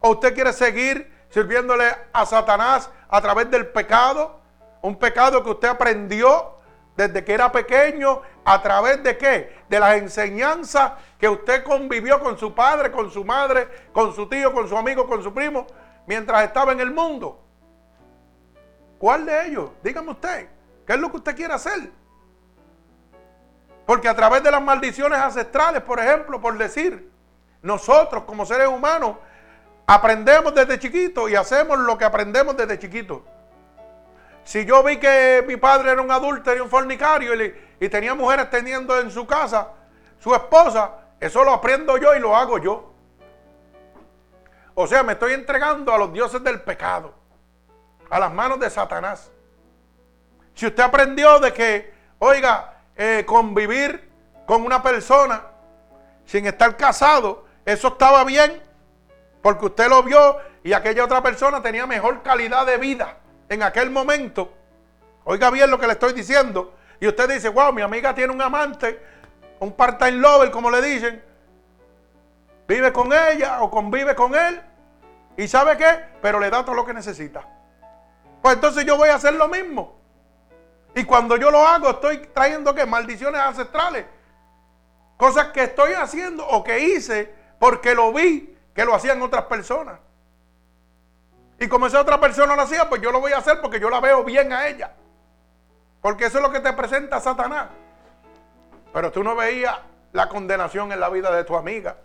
[0.00, 4.40] ¿O usted quiere seguir sirviéndole a Satanás a través del pecado?
[4.82, 6.54] Un pecado que usted aprendió
[6.96, 9.64] desde que era pequeño, a través de qué?
[9.68, 14.52] De las enseñanzas que usted convivió con su padre, con su madre, con su tío,
[14.52, 15.66] con su amigo, con su primo,
[16.06, 17.40] mientras estaba en el mundo.
[18.98, 19.70] ¿Cuál de ellos?
[19.82, 20.48] Dígame usted,
[20.86, 21.90] ¿qué es lo que usted quiere hacer?
[23.84, 27.10] Porque a través de las maldiciones ancestrales, por ejemplo, por decir,
[27.60, 29.16] nosotros como seres humanos
[29.86, 33.20] aprendemos desde chiquitos y hacemos lo que aprendemos desde chiquitos.
[34.44, 38.48] Si yo vi que mi padre era un adúltero y un fornicario y, tenía mujeres
[38.48, 39.68] teniendo en su casa
[40.18, 42.94] su esposa, eso lo aprendo yo y lo hago yo.
[44.74, 47.14] O sea, me estoy entregando a los dioses del pecado,
[48.08, 49.30] a las manos de Satanás.
[50.54, 54.10] Si usted aprendió de que, oiga, eh, convivir
[54.46, 55.42] con una persona
[56.24, 58.62] sin estar casado, eso estaba bien,
[59.44, 63.18] porque usted lo vio y aquella otra persona tenía mejor calidad de vida
[63.50, 64.54] en aquel momento,
[65.24, 68.40] oiga bien lo que le estoy diciendo, y usted dice, wow, mi amiga tiene un
[68.40, 68.98] amante,
[69.60, 71.22] un part-time lover, como le dicen,
[72.66, 74.62] vive con ella o convive con él,
[75.36, 77.46] y sabe qué, pero le da todo lo que necesita.
[78.40, 79.98] Pues entonces yo voy a hacer lo mismo.
[80.94, 82.86] Y cuando yo lo hago, estoy trayendo qué?
[82.86, 84.06] Maldiciones ancestrales.
[85.18, 89.98] Cosas que estoy haciendo o que hice porque lo vi que lo hacían otras personas.
[91.58, 93.88] Y como esa otra persona lo hacía, pues yo lo voy a hacer porque yo
[93.88, 94.92] la veo bien a ella.
[96.00, 97.68] Porque eso es lo que te presenta Satanás.
[98.92, 99.78] Pero tú no veías
[100.12, 101.96] la condenación en la vida de tu amiga,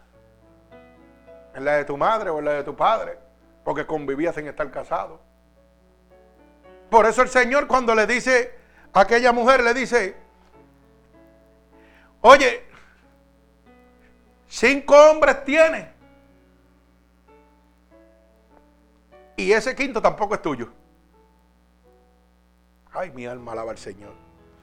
[1.53, 3.17] en la de tu madre o en la de tu padre,
[3.63, 5.19] porque convivías en estar casado.
[6.89, 8.55] Por eso el Señor cuando le dice
[8.93, 10.15] a aquella mujer, le dice,
[12.21, 12.65] oye,
[14.47, 15.98] cinco hombres tienes
[19.39, 20.67] Y ese quinto tampoco es tuyo.
[22.91, 24.11] Ay, mi alma alaba al Señor.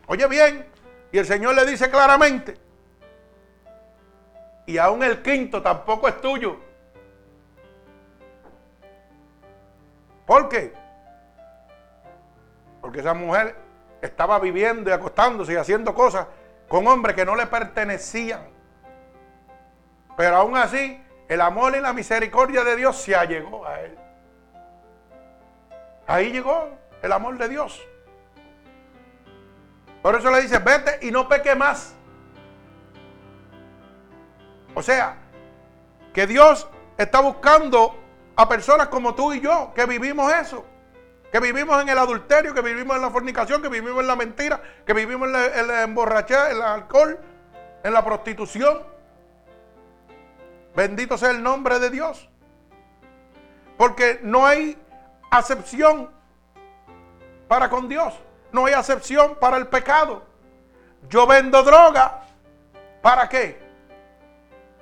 [0.06, 0.66] Oye bien,
[1.10, 2.58] y el Señor le dice claramente,
[4.66, 6.58] y aún el quinto tampoco es tuyo.
[10.26, 10.74] ¿Por qué?
[12.82, 13.56] Porque esa mujer
[14.02, 16.26] estaba viviendo y acostándose y haciendo cosas
[16.68, 18.46] con hombres que no le pertenecían.
[20.18, 24.05] Pero aún así, el amor y la misericordia de Dios se allegó a él.
[26.06, 26.70] Ahí llegó
[27.02, 27.82] el amor de Dios.
[30.02, 31.94] Por eso le dice, vete y no peque más.
[34.74, 35.16] O sea,
[36.12, 37.98] que Dios está buscando
[38.36, 40.64] a personas como tú y yo, que vivimos eso.
[41.32, 44.62] Que vivimos en el adulterio, que vivimos en la fornicación, que vivimos en la mentira,
[44.86, 47.18] que vivimos en la, en en el alcohol,
[47.82, 48.82] en la prostitución.
[50.76, 52.28] Bendito sea el nombre de Dios.
[53.76, 54.78] Porque no hay
[55.30, 56.10] acepción
[57.48, 58.14] para con Dios.
[58.52, 60.24] No hay acepción para el pecado.
[61.08, 62.22] Yo vendo droga.
[63.02, 63.60] ¿Para qué?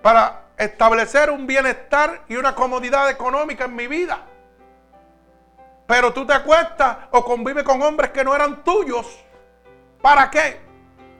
[0.03, 4.19] Para establecer un bienestar y una comodidad económica en mi vida.
[5.87, 9.25] Pero tú te acuestas o convives con hombres que no eran tuyos.
[10.01, 10.61] ¿Para qué?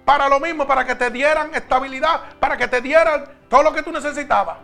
[0.05, 3.83] Para lo mismo, para que te dieran estabilidad, para que te dieran todo lo que
[3.83, 4.59] tú necesitabas.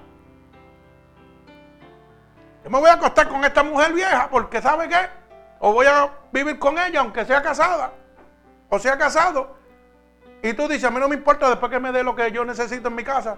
[2.65, 5.09] Yo me voy a acostar con esta mujer vieja porque ¿sabe qué?
[5.59, 7.93] O voy a vivir con ella aunque sea casada
[8.71, 9.57] o sea casado.
[10.43, 12.45] Y tú dices, a mí no me importa después que me dé lo que yo
[12.47, 13.37] necesito en mi casa,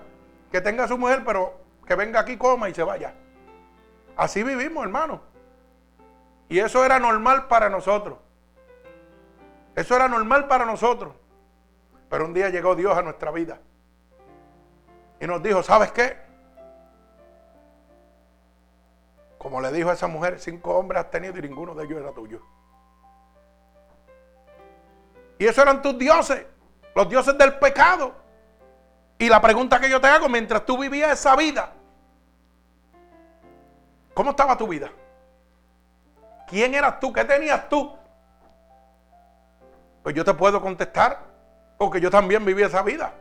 [0.53, 3.15] que tenga su mujer, pero que venga aquí, coma y se vaya.
[4.17, 5.21] Así vivimos, hermano.
[6.49, 8.19] Y eso era normal para nosotros.
[9.75, 11.15] Eso era normal para nosotros.
[12.09, 13.59] Pero un día llegó Dios a nuestra vida.
[15.19, 16.19] Y nos dijo, ¿sabes qué?
[19.43, 22.13] Como le dijo a esa mujer, cinco hombres has tenido y ninguno de ellos era
[22.13, 22.41] tuyo.
[25.37, 26.47] Y esos eran tus dioses,
[26.95, 28.15] los dioses del pecado.
[29.19, 31.73] Y la pregunta que yo te hago, mientras tú vivías esa vida,
[34.15, 34.93] ¿cómo estaba tu vida?
[36.47, 37.13] ¿Quién eras tú?
[37.13, 37.97] ¿Qué tenías tú?
[40.05, 41.19] Pues yo te puedo contestar,
[41.79, 43.13] porque yo también viví esa vida.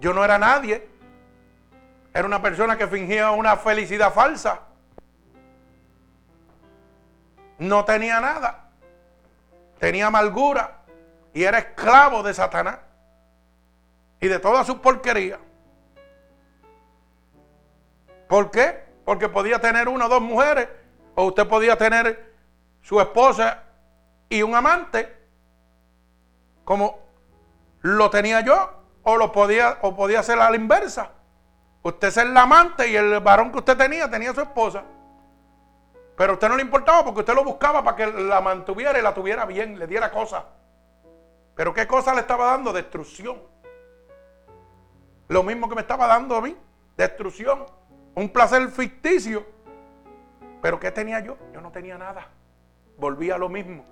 [0.00, 0.88] Yo no era nadie.
[2.14, 4.60] Era una persona que fingía una felicidad falsa.
[7.58, 8.70] No tenía nada.
[9.80, 10.84] Tenía amargura.
[11.32, 12.78] Y era esclavo de Satanás.
[14.20, 15.40] Y de todas sus porquerías.
[18.28, 18.84] ¿Por qué?
[19.04, 20.68] Porque podía tener una o dos mujeres.
[21.16, 22.32] O usted podía tener
[22.80, 23.64] su esposa
[24.28, 25.16] y un amante,
[26.64, 27.00] como
[27.80, 31.13] lo tenía yo, o lo podía, o podía ser a la inversa.
[31.84, 34.82] Usted es el amante y el varón que usted tenía tenía su esposa.
[36.16, 39.02] Pero a usted no le importaba porque usted lo buscaba para que la mantuviera y
[39.02, 40.44] la tuviera bien, le diera cosas.
[41.54, 42.72] Pero ¿qué cosa le estaba dando?
[42.72, 43.38] Destrucción.
[45.28, 46.56] Lo mismo que me estaba dando a mí,
[46.96, 47.66] destrucción.
[48.14, 49.44] Un placer ficticio.
[50.62, 51.36] Pero ¿qué tenía yo?
[51.52, 52.28] Yo no tenía nada.
[52.96, 53.84] Volvía a lo mismo.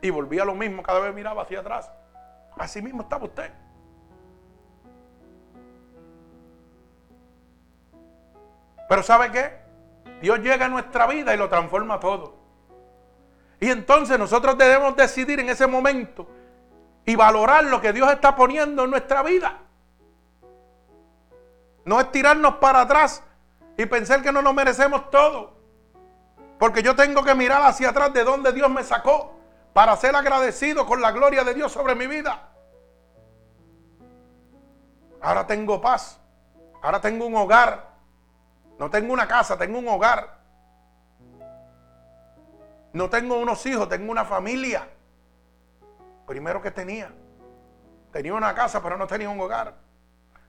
[0.00, 1.90] Y volvía a lo mismo cada vez miraba hacia atrás.
[2.56, 3.52] Así mismo estaba usted.
[8.88, 9.58] Pero ¿sabe qué?
[10.20, 12.36] Dios llega a nuestra vida y lo transforma todo.
[13.60, 16.26] Y entonces nosotros debemos decidir en ese momento
[17.04, 19.60] y valorar lo que Dios está poniendo en nuestra vida.
[21.84, 23.22] No es tirarnos para atrás
[23.76, 25.54] y pensar que no nos merecemos todo.
[26.58, 29.34] Porque yo tengo que mirar hacia atrás de donde Dios me sacó
[29.72, 32.50] para ser agradecido con la gloria de Dios sobre mi vida.
[35.20, 36.20] Ahora tengo paz.
[36.82, 37.93] Ahora tengo un hogar.
[38.78, 40.38] No tengo una casa, tengo un hogar.
[42.92, 44.88] No tengo unos hijos, tengo una familia.
[46.26, 47.12] Primero que tenía.
[48.12, 49.74] Tenía una casa, pero no tenía un hogar.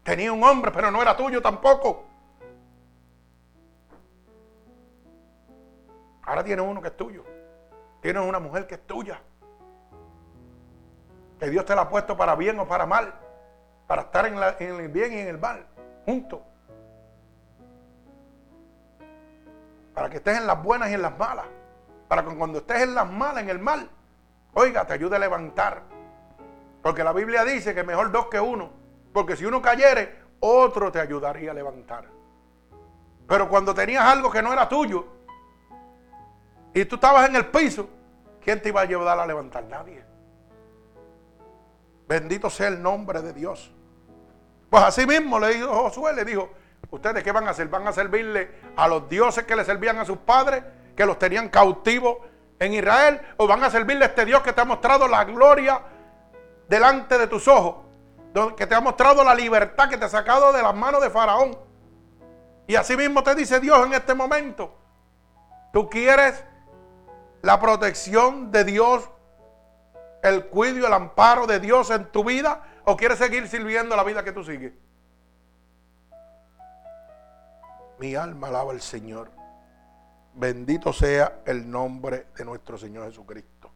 [0.03, 2.05] Tenía un hombre, pero no era tuyo tampoco.
[6.23, 7.23] Ahora tienes uno que es tuyo.
[8.01, 9.19] Tienes una mujer que es tuya.
[11.39, 13.13] Que Dios te la ha puesto para bien o para mal.
[13.87, 15.65] Para estar en, en el bien y en el mal.
[16.05, 16.41] Juntos.
[19.95, 21.45] Para que estés en las buenas y en las malas.
[22.07, 23.89] Para que cuando estés en las malas, en el mal,
[24.53, 25.81] oiga, te ayude a levantar.
[26.83, 28.69] Porque la Biblia dice que mejor dos que uno.
[29.13, 32.05] Porque si uno cayere, otro te ayudaría a levantar.
[33.27, 35.07] Pero cuando tenías algo que no era tuyo
[36.73, 37.89] y tú estabas en el piso,
[38.43, 39.63] ¿quién te iba a ayudar a levantar?
[39.63, 40.03] Nadie.
[42.07, 43.71] Bendito sea el nombre de Dios.
[44.69, 46.49] Pues así mismo le dijo Josué, le dijo,
[46.89, 47.67] ¿Ustedes qué van a hacer?
[47.67, 50.63] ¿Van a servirle a los dioses que le servían a sus padres,
[50.95, 52.17] que los tenían cautivos
[52.59, 53.21] en Israel?
[53.37, 55.81] ¿O van a servirle a este Dios que te ha mostrado la gloria
[56.67, 57.85] delante de tus ojos?
[58.57, 61.57] Que te ha mostrado la libertad que te ha sacado de las manos de Faraón.
[62.67, 64.75] Y así mismo te dice Dios en este momento.
[65.71, 66.43] Tú quieres
[67.41, 69.09] la protección de Dios,
[70.23, 74.03] el cuidado y el amparo de Dios en tu vida, o quieres seguir sirviendo la
[74.03, 74.73] vida que tú sigues.
[77.99, 79.31] Mi alma alaba al Señor.
[80.33, 83.71] Bendito sea el nombre de nuestro Señor Jesucristo.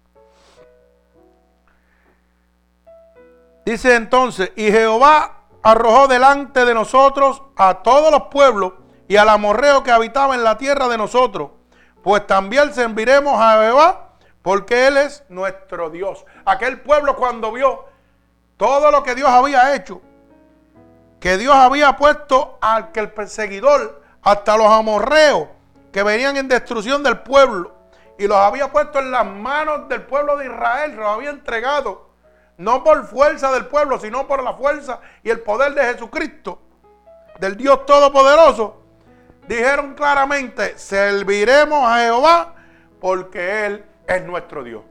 [3.65, 8.73] Dice entonces, y Jehová arrojó delante de nosotros a todos los pueblos
[9.07, 11.51] y al amorreo que habitaba en la tierra de nosotros,
[12.03, 14.09] pues también serviremos a Jehová,
[14.41, 16.25] porque Él es nuestro Dios.
[16.45, 17.85] Aquel pueblo cuando vio
[18.57, 20.01] todo lo que Dios había hecho,
[21.19, 25.47] que Dios había puesto al que el perseguidor hasta los amorreos
[25.91, 27.73] que venían en destrucción del pueblo
[28.17, 32.09] y los había puesto en las manos del pueblo de Israel, los había entregado,
[32.57, 36.59] no por fuerza del pueblo, sino por la fuerza y el poder de Jesucristo,
[37.39, 38.81] del Dios Todopoderoso,
[39.47, 42.55] dijeron claramente, serviremos a Jehová
[42.99, 44.83] porque Él es nuestro Dios.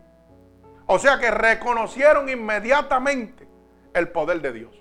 [0.86, 3.46] O sea que reconocieron inmediatamente
[3.92, 4.74] el poder de Dios.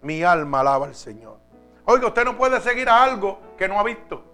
[0.00, 1.41] Mi alma alaba al Señor.
[1.84, 4.24] Oiga, usted no puede seguir a algo que no ha visto.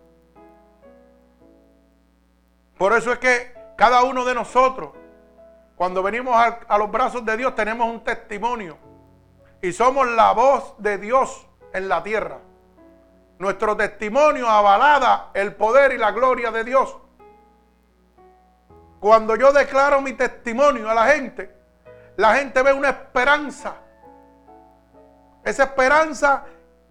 [2.76, 4.90] Por eso es que cada uno de nosotros,
[5.76, 8.76] cuando venimos a, los brazos de Dios, tenemos un testimonio.
[9.62, 12.38] Y somos la voz de Dios en la tierra.
[13.38, 16.96] Nuestro testimonio avalada el poder y la gloria de Dios.
[19.00, 21.56] Cuando yo declaro mi testimonio a la gente,
[22.16, 23.76] la gente ve una esperanza.
[25.44, 26.44] Esa esperanza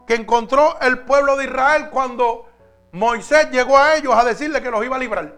[0.07, 2.49] que encontró el pueblo de Israel cuando
[2.93, 5.35] Moisés llegó a ellos a decirle que los iba a librar.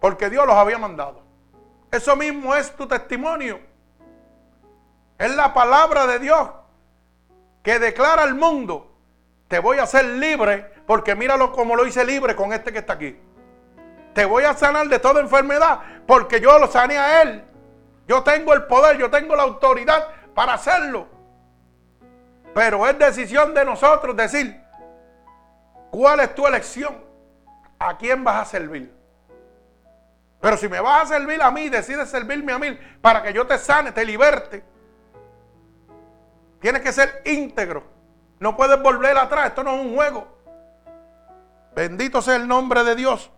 [0.00, 1.22] Porque Dios los había mandado.
[1.90, 3.60] Eso mismo es tu testimonio.
[5.18, 6.48] Es la palabra de Dios
[7.62, 8.92] que declara al mundo,
[9.48, 12.94] te voy a hacer libre porque míralo como lo hice libre con este que está
[12.94, 13.18] aquí.
[14.12, 17.44] Te voy a sanar de toda enfermedad porque yo lo sané a él.
[18.06, 21.13] Yo tengo el poder, yo tengo la autoridad para hacerlo.
[22.54, 24.62] Pero es decisión de nosotros decir,
[25.90, 27.04] ¿cuál es tu elección?
[27.78, 28.94] ¿A quién vas a servir?
[30.40, 33.46] Pero si me vas a servir a mí, decides servirme a mí para que yo
[33.46, 34.62] te sane, te liberte.
[36.60, 37.82] Tienes que ser íntegro.
[38.38, 39.48] No puedes volver atrás.
[39.48, 40.28] Esto no es un juego.
[41.74, 43.30] Bendito sea el nombre de Dios.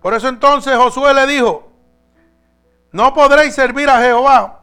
[0.00, 1.72] Por eso entonces Josué le dijo,
[2.92, 4.57] no podréis servir a Jehová,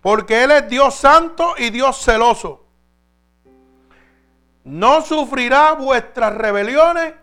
[0.00, 2.66] porque Él es Dios santo y Dios celoso.
[4.64, 7.14] No sufrirá vuestras rebeliones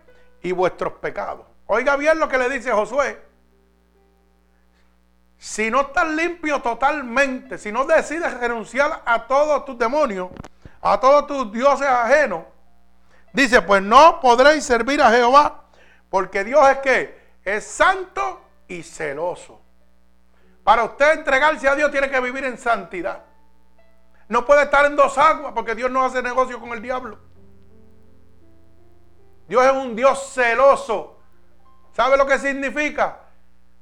[0.42, 1.46] y vuestros pecados.
[1.66, 3.20] Oiga bien lo que le dice Josué.
[5.38, 10.30] Si no estás limpio totalmente, si no decides renunciar a todos tus demonios,
[10.80, 12.44] a todos tus dioses ajenos,
[13.32, 15.64] dice, pues no podréis servir a Jehová,
[16.10, 19.57] porque Dios es que es santo y celoso.
[20.68, 23.24] Para usted entregarse a Dios tiene que vivir en santidad.
[24.28, 27.18] No puede estar en dos aguas porque Dios no hace negocio con el diablo.
[29.48, 31.20] Dios es un Dios celoso.
[31.94, 33.18] ¿Sabe lo que significa?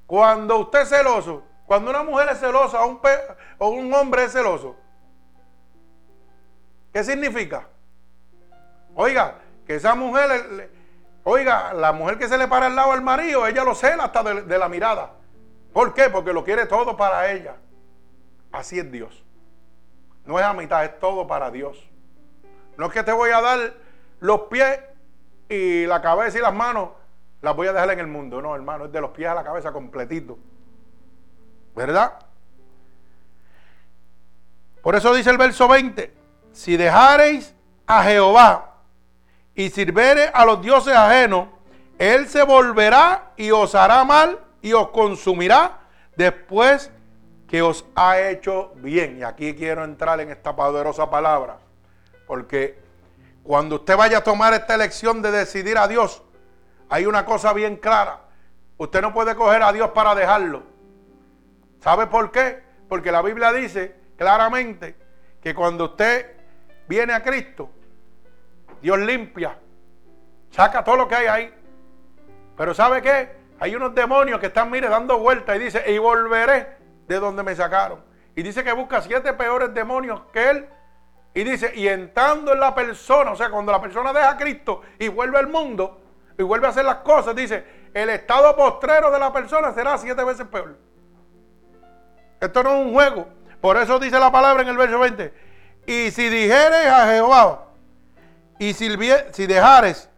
[0.07, 4.77] Cuando usted es celoso, cuando una mujer es celosa o un, hombre es celoso,
[6.93, 7.67] ¿qué significa?
[8.95, 10.71] Oiga, que esa mujer,
[11.25, 14.23] oiga, la mujer que se le para al lado al marido, ella lo cela hasta
[14.23, 15.26] de la mirada.
[15.77, 16.09] ¿Por qué?
[16.09, 17.57] Porque lo quiere todo para ella.
[18.51, 19.23] Así es Dios.
[20.25, 21.77] No es a mitad, es todo para Dios.
[22.79, 23.75] No es que te voy a dar
[24.21, 24.81] los pies
[25.51, 26.93] y la cabeza y las manos,
[27.43, 28.41] las voy a dejar en el mundo.
[28.41, 30.39] No, hermano, es de los pies a la cabeza completito.
[31.75, 32.21] ¿Verdad?
[34.81, 36.11] Por eso dice el verso 20,
[36.53, 37.55] si dejareis
[37.87, 38.77] a Jehová
[39.55, 41.49] y sirvere a los dioses ajenos,
[41.99, 45.79] Él se volverá y os hará mal y os consumirá
[46.17, 46.91] después
[47.47, 49.19] que os ha hecho bien.
[49.19, 51.59] Y aquí quiero entrar en esta poderosa palabra,
[52.27, 52.77] porque
[53.45, 56.21] cuando usted vaya a tomar esta elección de decidir a Dios,
[56.89, 58.23] hay una cosa bien clara.
[58.77, 60.65] Usted no puede coger a Dios para dejarlo.
[61.79, 62.61] ¿Sabe por qué?
[62.89, 64.97] Porque la Biblia dice claramente
[65.41, 66.35] que cuando usted
[66.89, 67.71] viene a Cristo,
[68.83, 69.57] Dios limpia,
[70.51, 71.55] saca todo lo que hay ahí.
[72.57, 73.46] Pero ¿sabe qué?
[73.59, 76.77] Hay unos demonios que están, mire, dando vueltas y dice, y volveré
[77.09, 78.05] de donde me sacaron.
[78.35, 80.69] Y dice que busca siete peores demonios que él.
[81.33, 84.83] Y dice, y entrando en la persona, o sea, cuando la persona deja a Cristo
[84.99, 86.01] y vuelve al mundo
[86.39, 90.23] y vuelve a hacer las cosas, dice, el estado postrero de la persona será siete
[90.23, 90.77] veces peor.
[92.41, 93.29] Esto no es un juego.
[93.61, 95.33] Por eso dice la palabra en el verso 20.
[95.87, 97.65] Y si dijeres a Jehová,
[98.59, 98.91] y si,
[99.33, 100.11] si dejares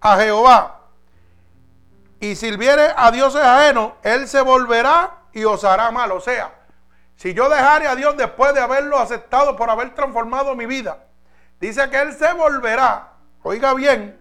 [0.00, 0.75] a Jehová
[2.20, 6.12] y sirviere a dioses ajenos, él se volverá y os hará mal.
[6.12, 6.54] O sea,
[7.16, 11.04] si yo dejare a Dios después de haberlo aceptado por haber transformado mi vida,
[11.60, 13.12] dice que él se volverá,
[13.42, 14.18] oiga bien,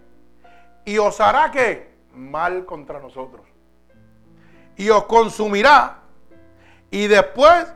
[0.86, 3.46] y os hará que mal contra nosotros.
[4.78, 6.00] Y os consumirá.
[6.92, 7.74] Y después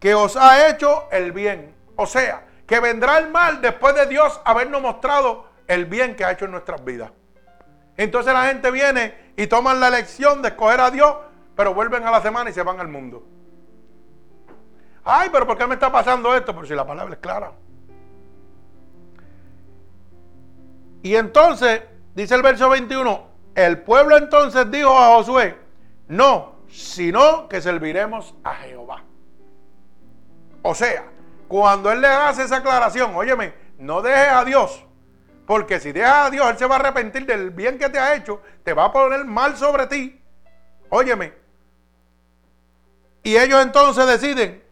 [0.00, 1.74] que os ha hecho el bien.
[1.96, 6.32] O sea, que vendrá el mal después de Dios habernos mostrado el bien que ha
[6.32, 7.12] hecho en nuestras vidas.
[7.96, 11.14] Entonces la gente viene y toman la elección de escoger a Dios,
[11.56, 13.26] pero vuelven a la semana y se van al mundo.
[15.04, 16.54] Ay, pero ¿por qué me está pasando esto?
[16.54, 17.52] Por si la palabra es clara.
[21.02, 21.82] Y entonces,
[22.14, 25.58] dice el verso 21, el pueblo entonces dijo a Josué,
[26.08, 29.02] no, sino que serviremos a Jehová.
[30.62, 31.04] O sea,
[31.48, 34.84] cuando él le hace esa aclaración, óyeme, no dejes a Dios
[35.52, 38.14] porque si dejas a Dios, Él se va a arrepentir del bien que te ha
[38.14, 40.18] hecho, te va a poner mal sobre ti.
[40.88, 41.34] Óyeme.
[43.22, 44.64] Y ellos entonces deciden,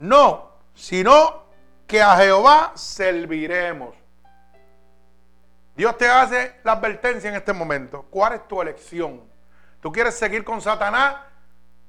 [0.00, 1.44] no, sino
[1.86, 3.94] que a Jehová serviremos.
[5.74, 8.04] Dios te hace la advertencia en este momento.
[8.10, 9.22] ¿Cuál es tu elección?
[9.80, 11.16] ¿Tú quieres seguir con Satanás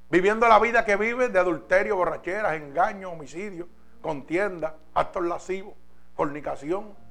[0.10, 3.68] viviendo la vida que vive de adulterio, borracheras, engaño, homicidio,
[4.02, 5.74] contienda, actos lascivos,
[6.16, 7.03] fornicación?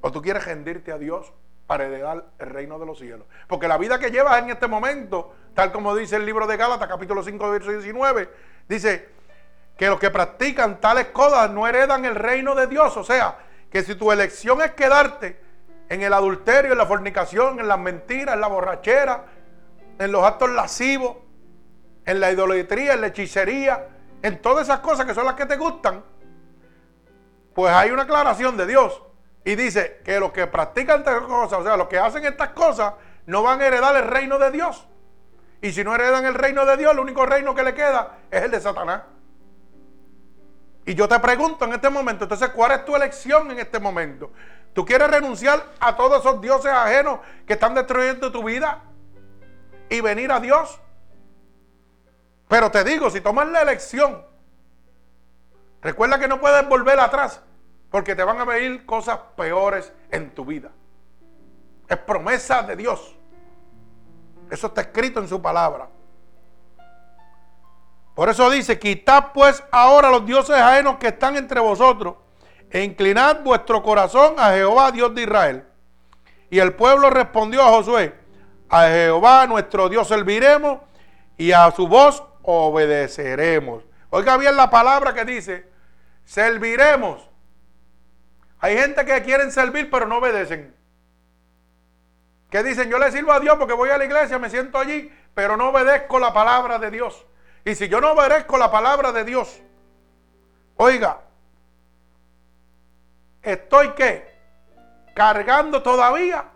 [0.00, 1.32] ¿O tú quieres rendirte a Dios
[1.66, 3.26] para heredar el reino de los cielos?
[3.46, 6.88] Porque la vida que llevas en este momento, tal como dice el libro de Gálatas,
[6.88, 8.30] capítulo 5, verso 19,
[8.68, 9.08] dice
[9.76, 12.96] que los que practican tales cosas no heredan el reino de Dios.
[12.96, 13.38] O sea,
[13.70, 15.40] que si tu elección es quedarte
[15.88, 19.24] en el adulterio, en la fornicación, en las mentiras, en la borrachera,
[19.98, 21.16] en los actos lascivos,
[22.04, 23.88] en la idolatría, en la hechicería,
[24.22, 26.02] en todas esas cosas que son las que te gustan,
[27.54, 29.02] pues hay una aclaración de Dios.
[29.48, 32.92] Y dice que los que practican estas cosas, o sea, los que hacen estas cosas,
[33.24, 34.86] no van a heredar el reino de Dios.
[35.62, 38.42] Y si no heredan el reino de Dios, el único reino que le queda es
[38.42, 39.04] el de Satanás.
[40.84, 44.32] Y yo te pregunto en este momento, entonces, ¿cuál es tu elección en este momento?
[44.74, 48.82] ¿Tú quieres renunciar a todos esos dioses ajenos que están destruyendo tu vida
[49.88, 50.78] y venir a Dios?
[52.48, 54.26] Pero te digo, si tomas la elección,
[55.80, 57.40] recuerda que no puedes volver atrás.
[57.90, 60.70] Porque te van a venir cosas peores en tu vida.
[61.88, 63.16] Es promesa de Dios.
[64.50, 65.88] Eso está escrito en su palabra.
[68.14, 72.16] Por eso dice, quitad pues ahora los dioses ajenos que están entre vosotros
[72.70, 75.64] e inclinad vuestro corazón a Jehová, Dios de Israel.
[76.50, 78.14] Y el pueblo respondió a Josué,
[78.68, 80.80] a Jehová nuestro Dios serviremos
[81.36, 83.84] y a su voz obedeceremos.
[84.10, 85.70] Oiga bien la palabra que dice,
[86.24, 87.27] serviremos.
[88.60, 90.74] Hay gente que quieren servir pero no obedecen.
[92.50, 95.12] Que dicen, yo le sirvo a Dios porque voy a la iglesia, me siento allí,
[95.34, 97.26] pero no obedezco la palabra de Dios.
[97.64, 99.60] Y si yo no obedezco la palabra de Dios,
[100.76, 101.20] oiga,
[103.42, 103.92] estoy
[105.14, 106.46] cargando todavía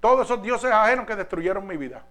[0.00, 2.04] todos esos dioses ajenos que destruyeron mi vida.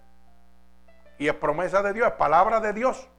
[1.19, 3.09] Y es promesa de Dios, es palabra de Dios,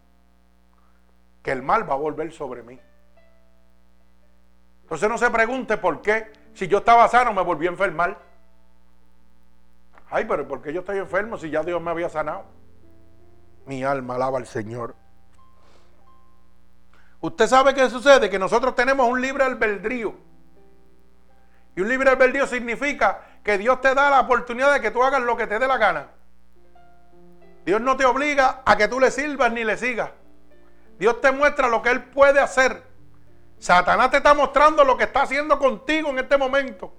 [1.42, 2.80] que el mal va a volver sobre mí.
[4.88, 8.18] Entonces no se pregunte por qué, si yo estaba sano, me volví a enfermar.
[10.08, 12.46] Ay, pero ¿por qué yo estoy enfermo si ya Dios me había sanado?
[13.66, 14.96] Mi alma alaba al Señor.
[17.20, 20.14] Usted sabe qué sucede, que nosotros tenemos un libre albedrío.
[21.76, 25.20] Y un libre albedrío significa que Dios te da la oportunidad de que tú hagas
[25.20, 26.08] lo que te dé la gana.
[27.66, 30.12] Dios no te obliga a que tú le sirvas ni le sigas.
[30.98, 32.87] Dios te muestra lo que Él puede hacer.
[33.58, 36.92] Satanás te está mostrando lo que está haciendo contigo en este momento.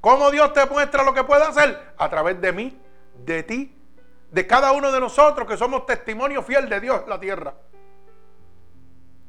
[0.00, 1.94] ¿Cómo Dios te muestra lo que puede hacer?
[1.96, 2.80] A través de mí,
[3.24, 3.76] de ti,
[4.30, 7.54] de cada uno de nosotros que somos testimonio fiel de Dios en la tierra.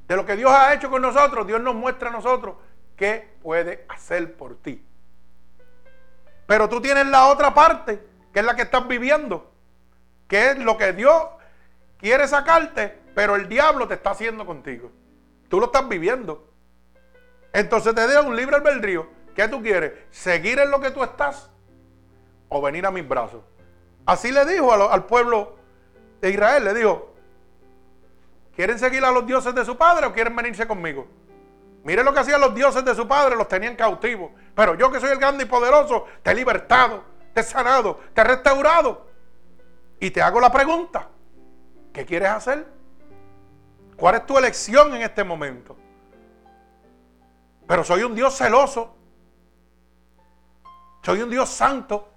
[0.07, 2.55] De lo que Dios ha hecho con nosotros, Dios nos muestra a nosotros
[2.95, 4.83] qué puede hacer por ti.
[6.45, 8.01] Pero tú tienes la otra parte,
[8.33, 9.51] que es la que estás viviendo
[10.27, 11.23] que es lo que Dios
[11.97, 14.91] quiere sacarte, pero el diablo te está haciendo contigo.
[15.49, 16.51] Tú lo estás viviendo.
[17.53, 19.07] Entonces te deja un libre albedrío.
[19.35, 19.93] ¿Qué tú quieres?
[20.11, 21.49] ¿Seguir en lo que tú estás?
[22.49, 23.43] ¿O venir a mis brazos?
[24.05, 25.57] Así le dijo al pueblo
[26.21, 27.13] de Israel, le dijo,
[28.55, 31.07] ¿quieren seguir a los dioses de su padre o quieren venirse conmigo?
[31.83, 34.31] Mire lo que hacían los dioses de su padre, los tenían cautivos.
[34.55, 38.21] Pero yo que soy el grande y poderoso, te he libertado, te he sanado, te
[38.21, 39.07] he restaurado.
[39.99, 41.07] Y te hago la pregunta,
[41.93, 42.65] ¿qué quieres hacer?
[43.97, 45.75] ¿Cuál es tu elección en este momento?
[47.67, 48.95] Pero soy un Dios celoso.
[51.01, 52.07] Soy un Dios santo.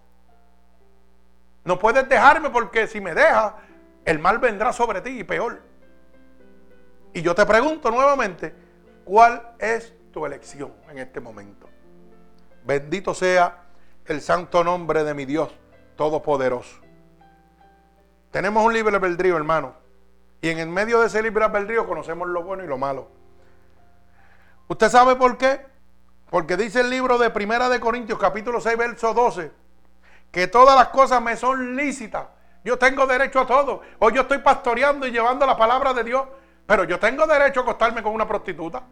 [1.64, 3.54] No puedes dejarme porque si me dejas,
[4.04, 5.62] el mal vendrá sobre ti y peor.
[7.14, 8.54] Y yo te pregunto nuevamente,
[9.04, 11.68] ¿cuál es tu elección en este momento?
[12.64, 13.64] Bendito sea
[14.04, 15.50] el santo nombre de mi Dios
[15.96, 16.80] Todopoderoso.
[18.30, 19.79] Tenemos un libre albedrío, hermano.
[20.41, 23.09] Y en el medio de ese libre albedrío conocemos lo bueno y lo malo.
[24.68, 25.66] ¿Usted sabe por qué?
[26.30, 29.51] Porque dice el libro de Primera de Corintios, capítulo 6, verso 12,
[30.30, 32.26] que todas las cosas me son lícitas.
[32.64, 33.80] Yo tengo derecho a todo.
[33.99, 36.24] Hoy yo estoy pastoreando y llevando la palabra de Dios,
[36.66, 38.84] pero yo tengo derecho a acostarme con una prostituta.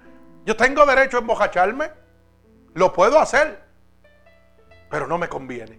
[0.45, 1.91] Yo tengo derecho a embojacharme.
[2.75, 3.63] Lo puedo hacer,
[4.91, 5.79] pero no me conviene.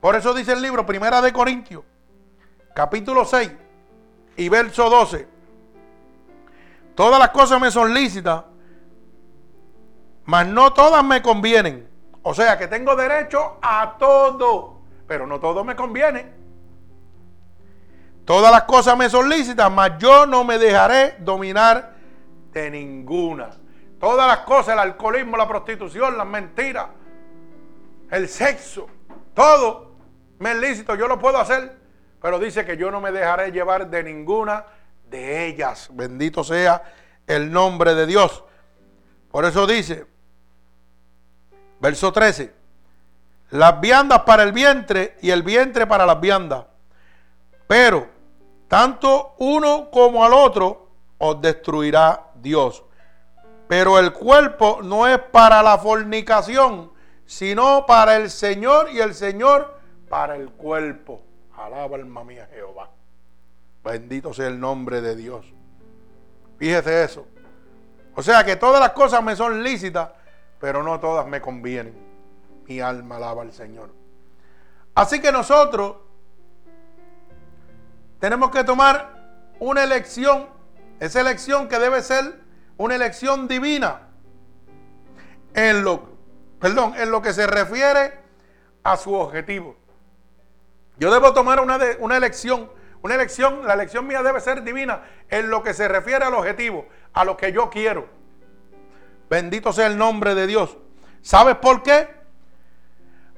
[0.00, 1.84] Por eso dice el libro, Primera de Corintios,
[2.74, 3.50] capítulo 6
[4.36, 5.28] y verso 12.
[6.94, 8.44] Todas las cosas me son lícitas,
[10.24, 11.88] mas no todas me convienen.
[12.22, 16.32] O sea que tengo derecho a todo, pero no todo me conviene.
[18.24, 21.94] Todas las cosas me son lícitas, mas yo no me dejaré dominar
[22.52, 23.50] de ninguna.
[24.00, 26.86] Todas las cosas, el alcoholismo, la prostitución, las mentiras,
[28.10, 28.86] el sexo,
[29.34, 29.92] todo
[30.38, 31.83] me es lícito, yo lo puedo hacer,
[32.24, 34.64] pero dice que yo no me dejaré llevar de ninguna
[35.10, 35.90] de ellas.
[35.92, 36.82] Bendito sea
[37.26, 38.42] el nombre de Dios.
[39.30, 40.06] Por eso dice,
[41.80, 42.50] verso 13,
[43.50, 46.64] las viandas para el vientre y el vientre para las viandas.
[47.66, 48.08] Pero
[48.68, 52.84] tanto uno como al otro os destruirá Dios.
[53.68, 56.90] Pero el cuerpo no es para la fornicación,
[57.26, 61.20] sino para el Señor y el Señor para el cuerpo.
[61.56, 62.90] Alaba alma mía Jehová.
[63.84, 65.46] Bendito sea el nombre de Dios.
[66.58, 67.26] Fíjese eso.
[68.14, 70.10] O sea que todas las cosas me son lícitas,
[70.60, 71.94] pero no todas me convienen.
[72.66, 73.90] Mi alma alaba al Señor.
[74.94, 75.96] Así que nosotros
[78.20, 80.48] tenemos que tomar una elección,
[81.00, 82.40] esa elección que debe ser
[82.76, 84.08] una elección divina
[85.54, 86.08] en lo,
[86.58, 88.18] perdón, en lo que se refiere
[88.82, 89.76] a su objetivo.
[90.96, 92.70] Yo debo tomar una, una elección.
[93.02, 96.88] Una elección, la elección mía debe ser divina en lo que se refiere al objetivo,
[97.12, 98.08] a lo que yo quiero.
[99.28, 100.78] Bendito sea el nombre de Dios.
[101.20, 102.08] ¿Sabes por qué?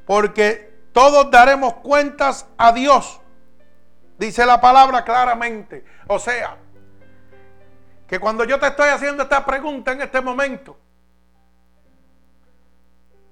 [0.07, 3.21] Porque todos daremos cuentas a Dios.
[4.19, 5.85] Dice la palabra claramente.
[6.07, 6.59] O sea,
[8.07, 10.79] que cuando yo te estoy haciendo esta pregunta en este momento,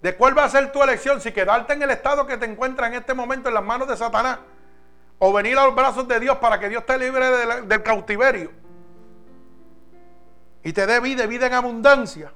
[0.04, 2.90] de cuál va a ser tu elección, si quedarte en el estado que te encuentras
[2.90, 4.38] en este momento en las manos de Satanás,
[5.18, 7.26] o venir a los brazos de Dios para que Dios te libre
[7.62, 8.52] del cautiverio
[10.62, 12.34] y te dé vida, vida en abundancia.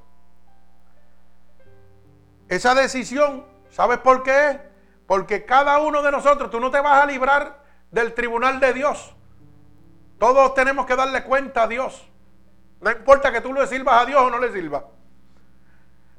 [2.48, 4.58] Esa decisión, ¿sabes por qué es?
[5.06, 9.14] Porque cada uno de nosotros, tú no te vas a librar del tribunal de Dios.
[10.18, 12.08] Todos tenemos que darle cuenta a Dios.
[12.80, 14.84] No importa que tú le sirvas a Dios o no le sirvas.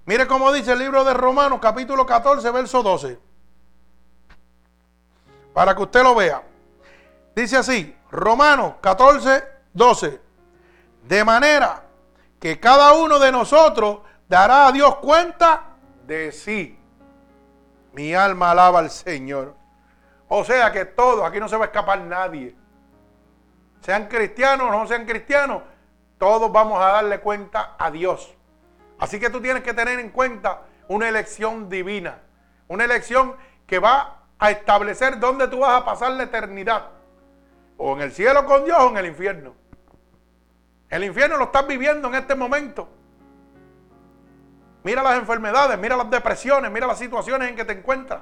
[0.10, 3.20] Mire cómo dice el libro de Romanos, capítulo 14, verso 12.
[5.54, 6.42] Para que usted lo vea.
[7.36, 10.20] Dice así, Romanos 14, 12.
[11.04, 11.84] De manera
[12.40, 15.76] que cada uno de nosotros dará a Dios cuenta
[16.08, 16.80] de sí.
[17.94, 19.54] Mi alma alaba al Señor.
[20.28, 22.56] O sea que todo, aquí no se va a escapar nadie.
[23.82, 25.62] Sean cristianos o no sean cristianos,
[26.18, 28.39] todos vamos a darle cuenta a Dios.
[29.00, 32.20] Así que tú tienes que tener en cuenta una elección divina.
[32.68, 33.36] Una elección
[33.66, 36.90] que va a establecer dónde tú vas a pasar la eternidad.
[37.78, 39.56] O en el cielo con Dios o en el infierno.
[40.90, 42.90] El infierno lo estás viviendo en este momento.
[44.84, 48.22] Mira las enfermedades, mira las depresiones, mira las situaciones en que te encuentras.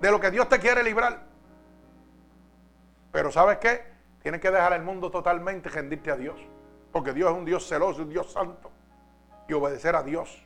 [0.00, 1.20] De lo que Dios te quiere librar.
[3.12, 3.84] Pero ¿sabes qué?
[4.20, 6.40] Tienes que dejar el mundo totalmente y rendirte a Dios.
[6.90, 8.71] Porque Dios es un Dios celoso, un Dios santo.
[9.52, 10.42] Obedecer a Dios.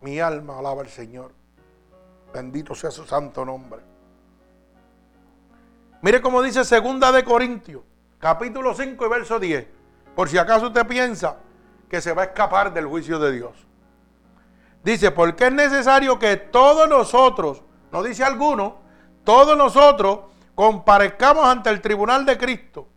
[0.00, 1.32] Mi alma alaba al Señor.
[2.32, 3.80] Bendito sea su santo nombre.
[6.00, 7.82] Mire cómo dice segunda de Corintios,
[8.18, 9.66] capítulo 5 y verso 10.
[10.16, 11.36] Por si acaso usted piensa
[11.88, 13.66] que se va a escapar del juicio de Dios.
[14.82, 18.78] Dice, porque es necesario que todos nosotros, no dice alguno,
[19.24, 20.20] todos nosotros
[20.54, 22.88] comparezcamos ante el tribunal de Cristo.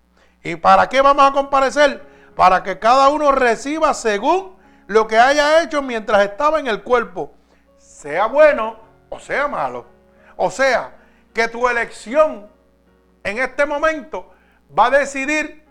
[0.44, 2.04] ¿Y para qué vamos a comparecer?
[2.36, 4.56] Para que cada uno reciba según
[4.88, 7.34] lo que haya hecho mientras estaba en el cuerpo,
[7.78, 8.78] sea bueno
[9.10, 9.86] o sea malo.
[10.36, 10.96] O sea,
[11.34, 12.48] que tu elección
[13.24, 14.34] en este momento
[14.78, 15.66] va a decidir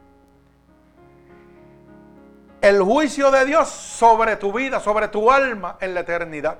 [2.61, 6.59] el juicio de Dios sobre tu vida, sobre tu alma en la eternidad.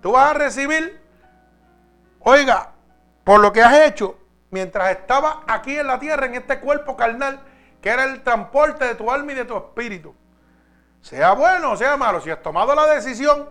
[0.00, 1.00] Tú vas a recibir,
[2.20, 2.72] oiga,
[3.24, 4.18] por lo que has hecho
[4.50, 7.40] mientras estaba aquí en la tierra, en este cuerpo carnal,
[7.80, 10.14] que era el transporte de tu alma y de tu espíritu.
[11.00, 13.48] Sea bueno o sea malo, si has tomado la decisión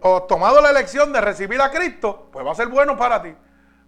[0.00, 3.22] o has tomado la elección de recibir a Cristo, pues va a ser bueno para
[3.22, 3.34] ti.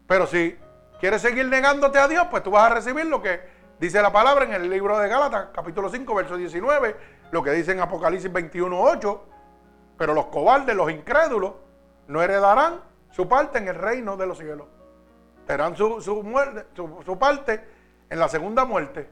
[0.06, 0.58] Pero si
[1.00, 3.52] quieres seguir negándote a Dios, pues tú vas a recibir lo que
[3.82, 6.96] Dice la palabra en el libro de Gálatas, capítulo 5, verso 19,
[7.32, 9.24] lo que dice en Apocalipsis 21, 8.
[9.98, 11.54] Pero los cobardes, los incrédulos,
[12.06, 14.68] no heredarán su parte en el reino de los cielos.
[15.48, 17.66] Tendrán su, su, muerte, su, parte
[18.08, 19.10] en la segunda muerte,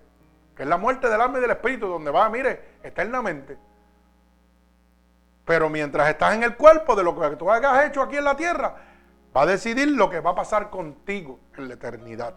[0.61, 3.57] que es la muerte del alma y del espíritu, donde va, mire, eternamente.
[5.47, 8.37] Pero mientras estás en el cuerpo de lo que tú hayas hecho aquí en la
[8.37, 8.75] tierra,
[9.35, 12.35] va a decidir lo que va a pasar contigo en la eternidad.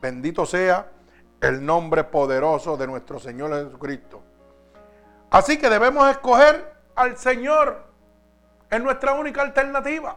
[0.00, 0.88] Bendito sea
[1.40, 4.22] el nombre poderoso de nuestro Señor Jesucristo.
[5.28, 7.86] Así que debemos escoger al Señor.
[8.70, 10.16] Es nuestra única alternativa.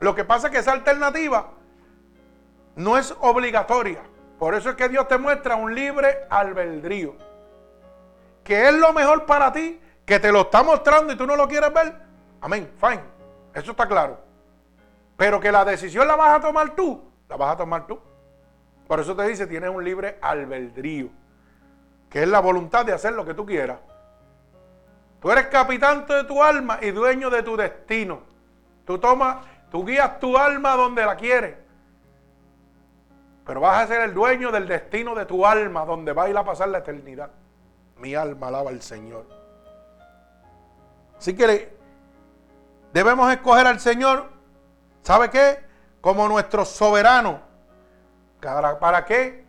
[0.00, 1.52] Lo que pasa es que esa alternativa
[2.74, 4.02] no es obligatoria.
[4.40, 7.14] Por eso es que Dios te muestra un libre albedrío.
[8.42, 11.46] Que es lo mejor para ti, que te lo está mostrando y tú no lo
[11.46, 11.94] quieres ver.
[12.40, 13.02] Amén, fine.
[13.52, 14.18] Eso está claro.
[15.18, 18.00] Pero que la decisión la vas a tomar tú, la vas a tomar tú.
[18.88, 21.10] Por eso te dice, tienes un libre albedrío,
[22.08, 23.76] que es la voluntad de hacer lo que tú quieras.
[25.20, 28.22] Tú eres capitán de tu alma y dueño de tu destino.
[28.86, 31.56] Tú tomas, tú guías tu alma donde la quieres.
[33.50, 36.38] Pero vas a ser el dueño del destino de tu alma, donde va a ir
[36.38, 37.30] a pasar la eternidad.
[37.96, 39.26] Mi alma alaba al Señor.
[41.18, 41.76] Así que
[42.92, 44.30] debemos escoger al Señor,
[45.02, 45.64] ¿sabe qué?
[46.00, 47.40] Como nuestro soberano
[48.40, 49.44] ¿Para qué?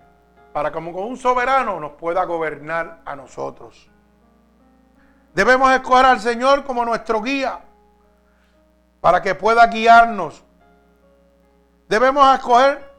[0.51, 3.87] Para como con un soberano nos pueda gobernar a nosotros.
[5.35, 7.59] Debemos escoger al Señor como nuestro guía
[8.99, 10.43] para que pueda guiarnos.
[11.87, 12.90] Debemos escoger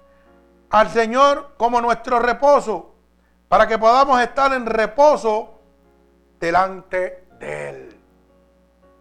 [0.73, 2.95] al Señor como nuestro reposo
[3.49, 5.61] para que podamos estar en reposo
[6.41, 8.01] delante de Él.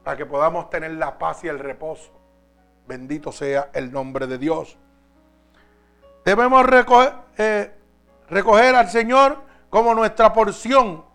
[0.04, 2.12] Para que podamos tener la paz y el reposo.
[2.86, 4.78] Bendito sea el nombre de Dios.
[6.26, 6.66] Debemos
[7.38, 7.74] eh,
[8.30, 9.38] recoger, al Señor
[9.70, 11.06] como nuestra porción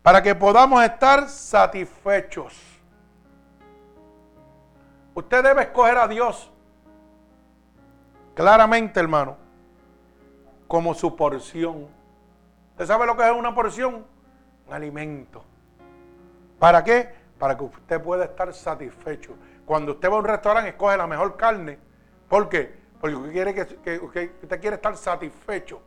[0.00, 2.56] para que podamos estar satisfechos.
[5.12, 6.52] Usted debe escoger a Dios
[8.34, 9.39] claramente, hermano,
[10.70, 11.88] como su porción.
[12.70, 14.06] ¿Usted sabe lo que es una porción?
[14.68, 15.42] Un alimento.
[16.60, 17.12] ¿Para qué?
[17.40, 19.34] Para que usted pueda estar satisfecho.
[19.66, 21.76] Cuando usted va a un restaurante, escoge la mejor carne.
[22.28, 22.72] ¿Por qué?
[23.00, 25.82] Porque usted quiere, estar satisfecho.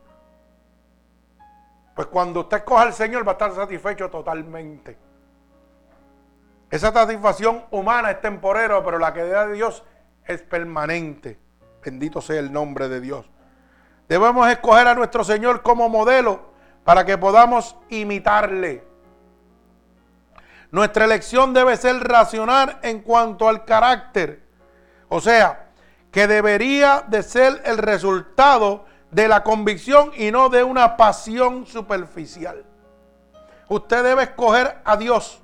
[1.94, 4.98] Pues cuando usted escoja al Señor va a estar satisfecho totalmente.
[6.70, 9.82] Esa satisfacción humana es temporera, pero la que da de Dios
[10.26, 11.38] es permanente.
[11.82, 13.30] Bendito sea el nombre de Dios.
[14.08, 16.52] Debemos escoger a nuestro Señor como modelo
[16.84, 18.84] para que podamos imitarle.
[20.70, 24.42] Nuestra elección debe ser racional en cuanto al carácter.
[25.08, 25.68] O sea,
[26.10, 32.64] que debería de ser el resultado de la convicción y no de una pasión superficial.
[33.68, 35.40] Usted debe escoger a Dios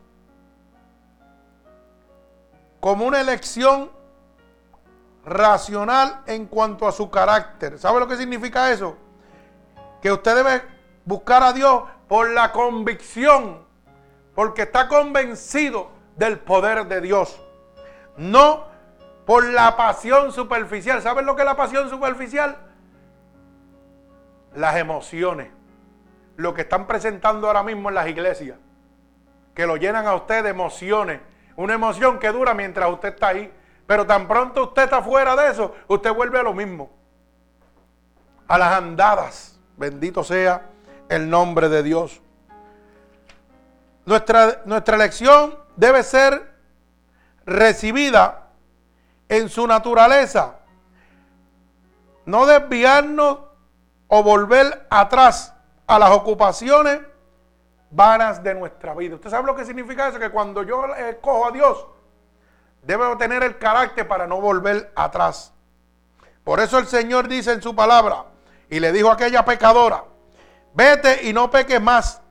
[2.81, 3.91] como una elección
[5.25, 7.79] racional en cuanto a su carácter.
[7.79, 8.97] ¿Sabe lo que significa eso?
[10.01, 10.63] Que usted debe
[11.05, 13.65] buscar a Dios por la convicción,
[14.35, 17.41] porque está convencido del poder de Dios.
[18.17, 18.65] No
[19.27, 21.03] por la pasión superficial.
[21.03, 22.57] ¿Saben lo que es la pasión superficial?
[24.55, 25.51] Las emociones.
[26.37, 28.59] Lo que están presentando ahora mismo en las iglesias.
[29.55, 31.21] Que lo llenan a usted de emociones
[31.61, 33.53] una emoción que dura mientras usted está ahí.
[33.91, 36.89] Pero tan pronto usted está fuera de eso, usted vuelve a lo mismo.
[38.47, 39.59] A las andadas.
[39.77, 40.65] Bendito sea
[41.09, 42.21] el nombre de Dios.
[44.07, 46.55] Nuestra, nuestra elección debe ser
[47.45, 48.51] recibida
[49.29, 50.61] en su naturaleza.
[52.27, 53.41] No desviarnos
[54.07, 55.53] o volver atrás
[55.89, 57.01] a las ocupaciones
[57.91, 59.17] vanas de nuestra vida.
[59.17, 60.21] ¿Usted sabe lo que significa eso?
[60.21, 61.87] Que cuando yo escojo a Dios,
[62.83, 65.53] debo tener el carácter para no volver atrás.
[66.45, 68.25] Por eso el Señor dice en su palabra,
[68.69, 70.05] y le dijo a aquella pecadora,
[70.75, 72.23] vete y no peques más.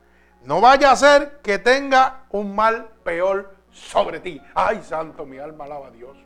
[0.43, 4.41] No vaya a ser que tenga un mal peor sobre ti.
[4.55, 6.17] Ay, santo, mi alma alaba a Dios.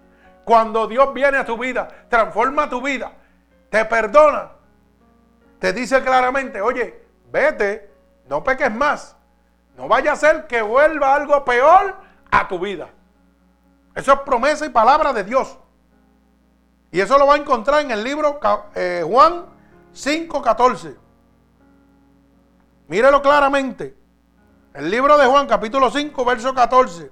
[0.45, 3.11] Cuando Dios viene a tu vida, transforma tu vida,
[3.69, 4.51] te perdona,
[5.59, 7.01] te dice claramente, oye,
[7.31, 7.89] vete,
[8.27, 9.15] no peques más.
[9.77, 11.95] No vaya a ser que vuelva algo peor
[12.29, 12.89] a tu vida.
[13.95, 15.57] Eso es promesa y palabra de Dios.
[16.91, 18.39] Y eso lo va a encontrar en el libro
[18.75, 19.45] eh, Juan
[19.93, 20.95] 5.14.
[22.87, 23.95] Mírelo claramente.
[24.73, 27.11] El libro de Juan, capítulo 5, verso 14.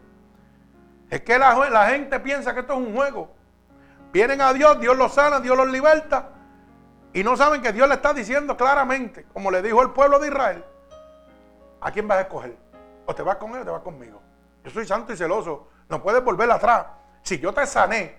[1.10, 3.32] Es que la, la gente piensa que esto es un juego.
[4.12, 6.30] Vienen a Dios, Dios los sana, Dios los liberta.
[7.14, 10.28] Y no saben que Dios le está diciendo claramente, como le dijo el pueblo de
[10.28, 10.64] Israel,
[11.82, 12.56] ¿A quién vas a escoger?
[13.08, 14.22] ¿O te vas con él o te vas conmigo?
[14.64, 15.68] Yo soy santo y celoso.
[15.92, 16.88] No puedes volver atrás.
[17.22, 18.16] Si yo te sané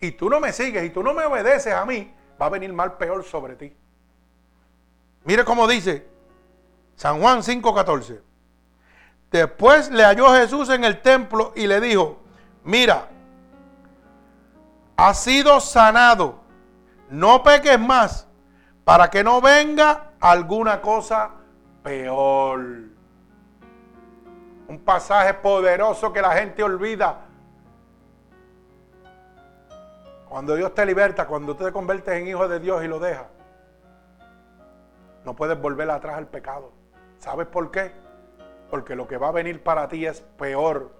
[0.00, 2.72] y tú no me sigues y tú no me obedeces a mí, va a venir
[2.72, 3.76] mal peor sobre ti.
[5.24, 6.08] Mire cómo dice
[6.96, 8.22] San Juan 5:14.
[9.30, 12.18] Después le halló Jesús en el templo y le dijo,
[12.64, 13.06] mira,
[14.96, 16.40] has sido sanado,
[17.10, 18.26] no peques más,
[18.82, 21.30] para que no venga alguna cosa
[21.82, 22.89] peor
[24.70, 27.22] un pasaje poderoso que la gente olvida.
[30.28, 33.26] Cuando Dios te liberta, cuando tú te conviertes en hijo de Dios y lo dejas,
[35.24, 36.70] no puedes volver atrás al pecado.
[37.18, 37.90] ¿Sabes por qué?
[38.70, 40.92] Porque lo que va a venir para ti es peor.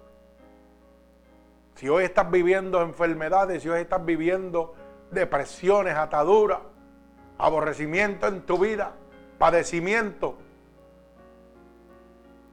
[1.75, 4.75] Si hoy estás viviendo enfermedades, si hoy estás viviendo
[5.11, 6.59] depresiones, ataduras,
[7.37, 8.91] aborrecimiento en tu vida,
[9.37, 10.35] padecimiento,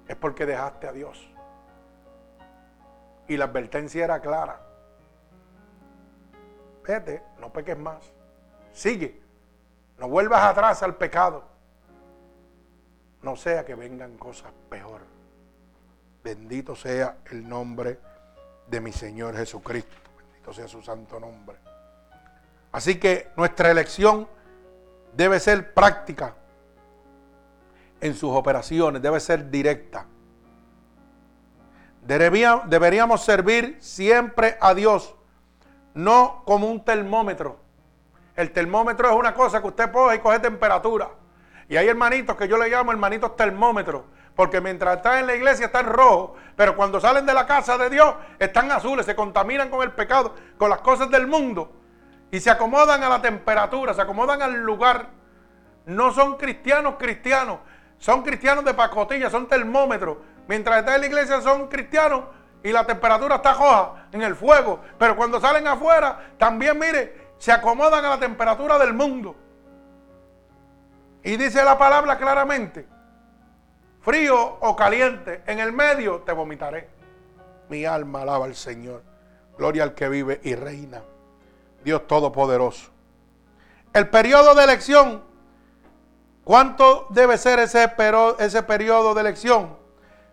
[0.08, 1.30] es porque dejaste a Dios.
[3.28, 4.60] Y la advertencia era clara.
[6.82, 8.02] Vete, no peques más.
[8.72, 9.20] Sigue.
[9.98, 11.44] No vuelvas atrás al pecado.
[13.22, 15.02] No sea que vengan cosas peor.
[16.24, 17.98] Bendito sea el nombre
[18.66, 19.96] de mi Señor Jesucristo.
[20.16, 21.58] Bendito sea su santo nombre.
[22.72, 24.26] Así que nuestra elección
[25.12, 26.34] debe ser práctica
[28.00, 30.06] en sus operaciones, debe ser directa.
[32.02, 35.14] Deberíamos servir siempre a Dios,
[35.94, 37.60] no como un termómetro.
[38.34, 41.10] El termómetro es una cosa que usted pone y coge temperatura.
[41.68, 45.66] Y hay hermanitos que yo le llamo hermanitos termómetros, porque mientras están en la iglesia
[45.66, 49.82] están rojos, pero cuando salen de la casa de Dios están azules, se contaminan con
[49.82, 51.72] el pecado, con las cosas del mundo,
[52.30, 55.08] y se acomodan a la temperatura, se acomodan al lugar.
[55.84, 57.58] No son cristianos cristianos,
[57.98, 60.18] son cristianos de pacotilla, son termómetros.
[60.46, 62.24] Mientras están en la iglesia son cristianos
[62.62, 64.80] y la temperatura está roja en el fuego.
[64.98, 69.36] Pero cuando salen afuera, también mire, se acomodan a la temperatura del mundo.
[71.22, 72.86] Y dice la palabra claramente,
[74.00, 76.88] frío o caliente, en el medio te vomitaré.
[77.68, 79.02] Mi alma alaba al Señor.
[79.58, 81.02] Gloria al que vive y reina.
[81.84, 82.90] Dios Todopoderoso.
[83.92, 85.27] El periodo de elección.
[86.48, 87.92] ¿Cuánto debe ser ese,
[88.38, 89.76] ese periodo de elección?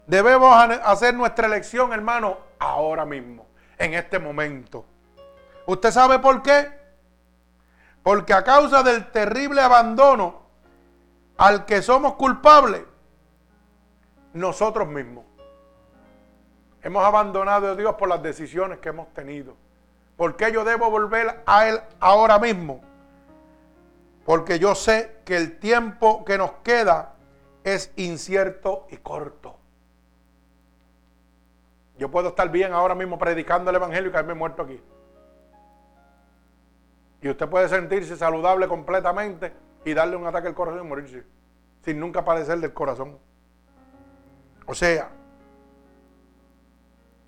[0.08, 0.56] Debemos
[0.86, 3.46] hacer nuestra elección, hermano, ahora mismo,
[3.78, 4.86] en este momento.
[5.66, 6.72] ¿Usted sabe por qué?
[8.02, 10.44] Porque a causa del terrible abandono
[11.36, 12.84] al que somos culpables,
[14.32, 15.26] nosotros mismos
[16.82, 19.58] hemos abandonado a Dios por las decisiones que hemos tenido.
[20.16, 22.95] ¿Por qué yo debo volver a Él ahora mismo?
[24.26, 27.14] Porque yo sé que el tiempo que nos queda
[27.64, 29.56] es incierto y corto.
[32.00, 34.82] Yo puedo estar bien ahora mismo predicando el Evangelio y caerme muerto aquí.
[37.22, 39.54] Y usted puede sentirse saludable completamente
[39.86, 41.24] y darle un ataque al corazón y morirse.
[41.84, 43.20] Sin nunca padecer del corazón.
[44.66, 45.10] O sea,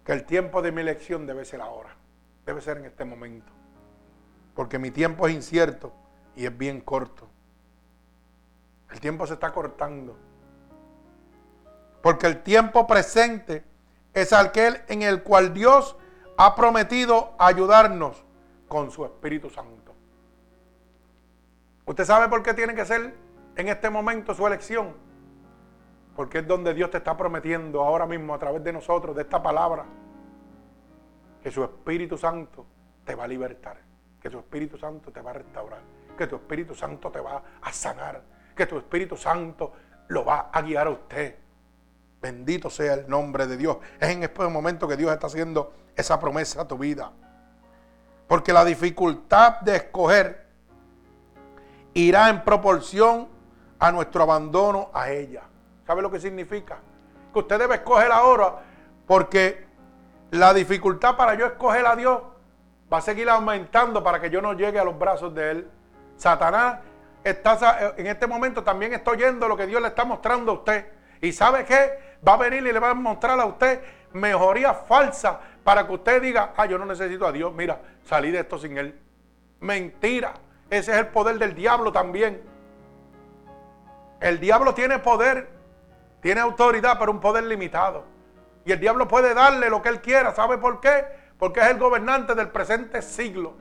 [0.04, 1.96] que el tiempo de mi elección debe ser ahora.
[2.44, 3.52] Debe ser en este momento.
[4.56, 5.94] Porque mi tiempo es incierto
[6.38, 7.28] y es bien corto.
[8.92, 10.16] El tiempo se está cortando.
[12.02, 13.66] Porque el tiempo presente
[14.14, 15.98] es aquel en el cual Dios
[16.38, 18.24] ha prometido ayudarnos
[18.68, 19.94] con su Espíritu Santo.
[21.86, 23.16] ¿Usted sabe por qué tiene que ser
[23.56, 24.94] en este momento su elección?
[26.16, 29.42] Porque es donde Dios te está prometiendo ahora mismo a través de nosotros, de esta
[29.42, 29.86] palabra,
[31.42, 32.66] que su Espíritu Santo
[33.06, 33.78] te va a libertar,
[34.22, 35.80] que su Espíritu Santo te va a restaurar,
[36.18, 38.22] que tu Espíritu Santo te va a sanar,
[38.56, 39.72] que tu Espíritu Santo
[40.10, 41.48] lo va a guiar a usted
[42.22, 43.78] Bendito sea el nombre de Dios.
[44.00, 47.12] Es en este momento que Dios está haciendo esa promesa a tu vida.
[48.28, 50.48] Porque la dificultad de escoger
[51.94, 53.28] irá en proporción
[53.80, 55.44] a nuestro abandono a ella.
[55.86, 56.80] ¿Sabe lo que significa?
[57.32, 58.64] Que usted debe escoger ahora
[59.06, 59.66] porque
[60.32, 62.22] la dificultad para yo escoger a Dios
[62.92, 65.72] va a seguir aumentando para que yo no llegue a los brazos de Él.
[66.18, 66.80] Satanás
[67.24, 70.86] está en este momento también está oyendo lo que Dios le está mostrando a usted.
[71.22, 72.08] ¿Y sabe qué?
[72.26, 73.82] va a venir y le va a mostrar a usted
[74.14, 78.40] mejoría falsa para que usted diga, ah, yo no necesito a Dios, mira, salí de
[78.40, 78.98] esto sin Él.
[79.60, 80.34] Mentira,
[80.70, 82.42] ese es el poder del diablo también.
[84.20, 85.50] El diablo tiene poder,
[86.22, 88.06] tiene autoridad, pero un poder limitado.
[88.66, 90.34] Y el diablo puede darle lo que él quiera.
[90.34, 91.06] ¿Sabe por qué?
[91.38, 93.56] Porque es el gobernante del presente siglo.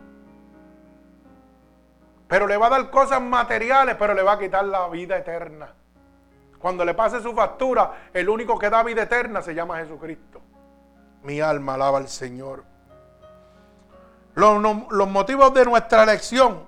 [2.28, 5.72] Pero le va a dar cosas materiales, pero le va a quitar la vida eterna.
[6.58, 10.40] Cuando le pase su factura, el único que da vida eterna se llama Jesucristo.
[11.22, 12.64] Mi alma alaba al Señor.
[14.34, 16.64] Los, los motivos de nuestra elección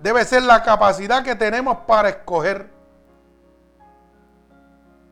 [0.00, 2.70] debe ser la capacidad que tenemos para escoger.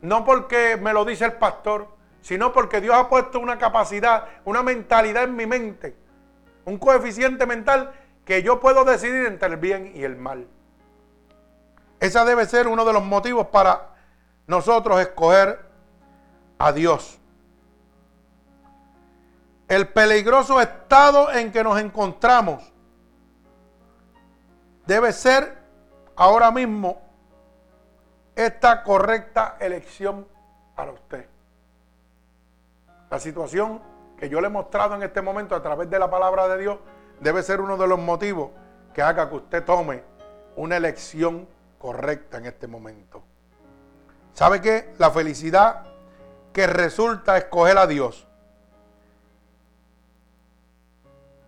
[0.01, 1.87] No porque me lo dice el pastor,
[2.21, 5.95] sino porque Dios ha puesto una capacidad, una mentalidad en mi mente,
[6.65, 7.91] un coeficiente mental
[8.25, 10.47] que yo puedo decidir entre el bien y el mal.
[11.99, 13.89] Esa debe ser uno de los motivos para
[14.47, 15.63] nosotros escoger
[16.57, 17.19] a Dios.
[19.67, 22.71] El peligroso estado en que nos encontramos
[24.85, 25.57] debe ser
[26.15, 27.01] ahora mismo
[28.35, 30.27] esta correcta elección
[30.75, 31.27] para usted.
[33.09, 33.81] La situación
[34.17, 36.77] que yo le he mostrado en este momento a través de la palabra de Dios
[37.19, 38.51] debe ser uno de los motivos
[38.93, 40.03] que haga que usted tome
[40.55, 41.47] una elección
[41.77, 43.23] correcta en este momento.
[44.33, 44.93] ¿Sabe qué?
[44.97, 45.85] La felicidad
[46.51, 48.27] que resulta escoger a Dios.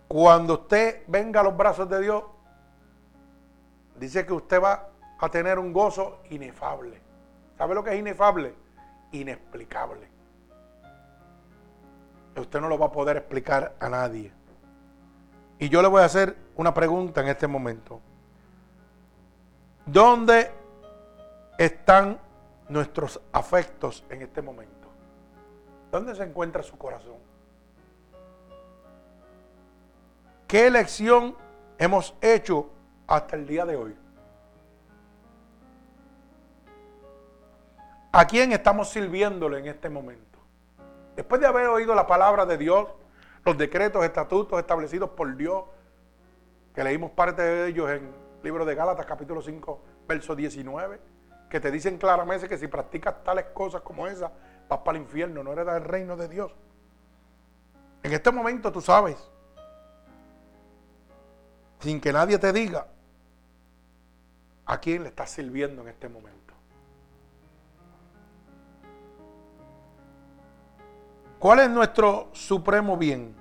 [0.06, 2.24] Cuando usted venga a los brazos de Dios,
[3.96, 4.88] dice que usted va
[5.18, 7.00] a tener un gozo inefable.
[7.58, 8.54] ¿Sabe lo que es inefable?
[9.12, 10.08] Inexplicable.
[12.36, 14.37] Usted no lo va a poder explicar a nadie.
[15.58, 18.00] Y yo le voy a hacer una pregunta en este momento.
[19.86, 20.52] ¿Dónde
[21.58, 22.18] están
[22.68, 24.88] nuestros afectos en este momento?
[25.90, 27.16] ¿Dónde se encuentra su corazón?
[30.46, 31.34] ¿Qué elección
[31.78, 32.70] hemos hecho
[33.06, 33.96] hasta el día de hoy?
[38.12, 40.38] ¿A quién estamos sirviéndole en este momento?
[41.16, 42.86] Después de haber oído la palabra de Dios,
[43.48, 45.64] los decretos, estatutos establecidos por Dios,
[46.74, 51.00] que leímos parte de ellos en libro de Gálatas capítulo 5, verso 19,
[51.48, 54.30] que te dicen claramente que si practicas tales cosas como esas,
[54.68, 56.52] vas para el infierno, no heredas el reino de Dios.
[58.02, 59.16] En este momento tú sabes
[61.80, 62.86] sin que nadie te diga
[64.66, 66.38] a quién le estás sirviendo en este momento.
[71.38, 73.37] ¿Cuál es nuestro supremo bien?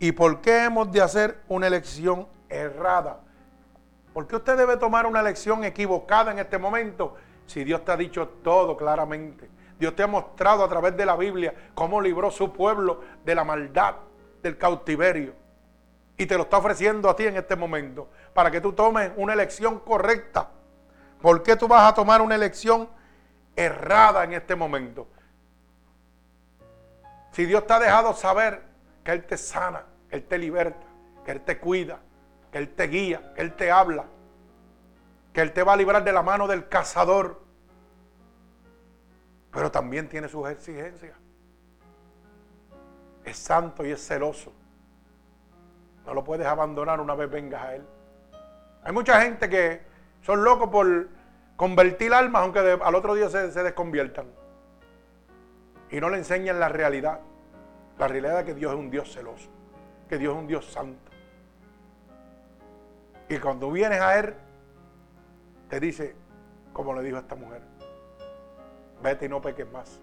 [0.00, 3.20] ¿Y por qué hemos de hacer una elección errada?
[4.12, 7.96] ¿Por qué usted debe tomar una elección equivocada en este momento si Dios te ha
[7.96, 9.50] dicho todo claramente?
[9.78, 13.44] Dios te ha mostrado a través de la Biblia cómo libró su pueblo de la
[13.44, 13.96] maldad,
[14.42, 15.34] del cautiverio.
[16.16, 19.34] Y te lo está ofreciendo a ti en este momento para que tú tomes una
[19.34, 20.50] elección correcta.
[21.20, 22.88] ¿Por qué tú vas a tomar una elección
[23.54, 25.08] errada en este momento?
[27.32, 28.67] Si Dios te ha dejado saber
[29.08, 30.86] que Él te sana, que Él te liberta,
[31.24, 31.98] que Él te cuida,
[32.52, 34.04] que Él te guía, que Él te habla,
[35.32, 37.40] que Él te va a librar de la mano del cazador,
[39.50, 41.16] pero también tiene sus exigencias.
[43.24, 44.52] Es santo y es celoso.
[46.04, 47.86] No lo puedes abandonar una vez vengas a Él.
[48.84, 49.80] Hay mucha gente que
[50.20, 51.08] son locos por
[51.56, 54.26] convertir almas, aunque al otro día se, se desconviertan
[55.90, 57.20] y no le enseñan la realidad.
[57.98, 59.48] La realidad de que Dios es un Dios celoso,
[60.08, 61.10] que Dios es un Dios santo.
[63.28, 64.34] Y cuando vienes a Él,
[65.68, 66.14] te dice,
[66.72, 67.62] como le dijo a esta mujer,
[69.02, 70.00] vete y no peques más.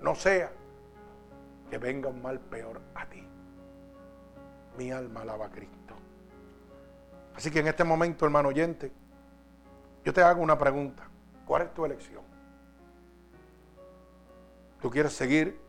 [0.00, 0.52] No sea
[1.68, 3.26] que venga un mal peor a ti.
[4.76, 5.94] Mi alma alaba a Cristo.
[7.34, 8.92] Así que en este momento, hermano oyente,
[10.04, 11.08] yo te hago una pregunta.
[11.46, 12.22] ¿Cuál es tu elección?
[14.80, 15.60] ¿Tú quieres seguir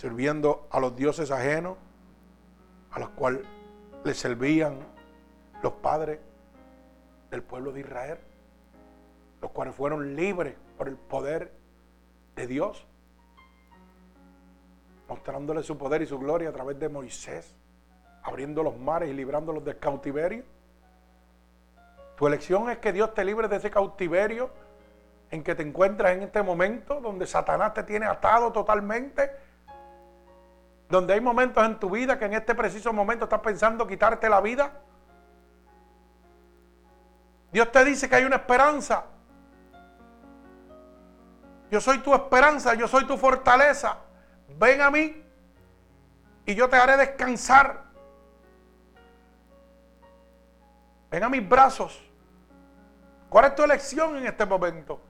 [0.00, 1.76] sirviendo a los dioses ajenos,
[2.90, 3.42] a los cuales
[4.02, 4.78] le servían
[5.62, 6.18] los padres
[7.30, 8.18] del pueblo de Israel,
[9.42, 11.52] los cuales fueron libres por el poder
[12.34, 12.86] de Dios,
[15.06, 17.54] mostrándole su poder y su gloria a través de Moisés,
[18.22, 20.44] abriendo los mares y librándolos del cautiverio?
[22.16, 24.48] Tu elección es que Dios te libre de ese cautiverio
[25.30, 29.49] en que te encuentras en este momento, donde Satanás te tiene atado totalmente,
[30.90, 34.40] donde hay momentos en tu vida que en este preciso momento estás pensando quitarte la
[34.40, 34.72] vida.
[37.52, 39.04] Dios te dice que hay una esperanza.
[41.70, 43.98] Yo soy tu esperanza, yo soy tu fortaleza.
[44.58, 45.24] Ven a mí
[46.44, 47.84] y yo te haré descansar.
[51.08, 52.02] Ven a mis brazos.
[53.28, 55.00] ¿Cuál es tu elección en este momento?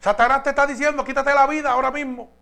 [0.00, 2.41] Satanás te está diciendo, quítate la vida ahora mismo.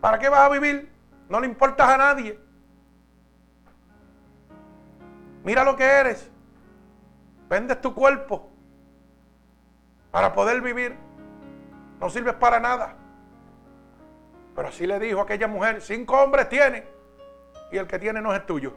[0.00, 0.90] ¿Para qué vas a vivir?
[1.28, 2.38] No le importas a nadie.
[5.44, 6.30] Mira lo que eres.
[7.48, 8.50] Vendes tu cuerpo
[10.10, 10.96] para poder vivir.
[12.00, 12.96] No sirves para nada.
[14.54, 16.86] Pero así le dijo aquella mujer, cinco hombres tiene
[17.70, 18.76] y el que tiene no es tuyo.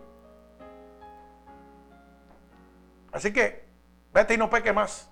[3.11, 3.65] Así que
[4.13, 5.09] vete y no peque más.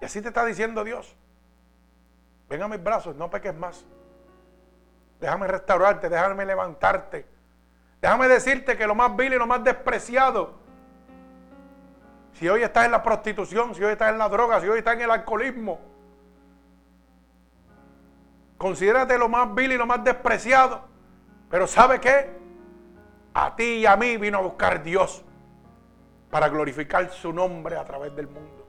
[0.00, 1.16] Y así te está diciendo Dios.
[2.48, 3.84] Ven a mis brazos, no peques más.
[5.20, 7.26] Déjame restaurarte, déjame levantarte.
[8.00, 10.54] Déjame decirte que lo más vil y lo más despreciado,
[12.34, 14.94] si hoy estás en la prostitución, si hoy estás en la droga, si hoy estás
[14.94, 15.80] en el alcoholismo,
[18.58, 20.82] considérate lo más vil y lo más despreciado.
[21.48, 22.36] Pero ¿sabe qué?
[23.32, 25.24] A ti y a mí vino a buscar Dios
[26.30, 28.68] para glorificar su nombre a través del mundo.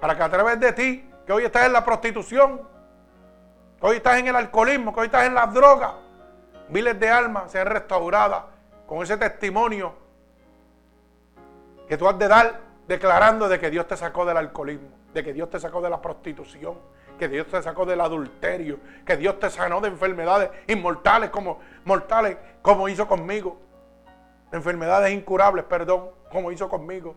[0.00, 2.60] Para que a través de ti, que hoy estás en la prostitución,
[3.80, 5.92] que hoy estás en el alcoholismo, que hoy estás en las drogas,
[6.70, 8.46] miles de almas sean restauradas
[8.84, 9.94] con ese testimonio
[11.86, 12.58] que tú has de dar
[12.88, 16.02] declarando de que Dios te sacó del alcoholismo, de que Dios te sacó de la
[16.02, 16.74] prostitución,
[17.16, 22.38] que Dios te sacó del adulterio, que Dios te sanó de enfermedades inmortales como mortales
[22.60, 23.56] como hizo conmigo,
[24.50, 27.14] de enfermedades incurables, perdón, como hizo conmigo.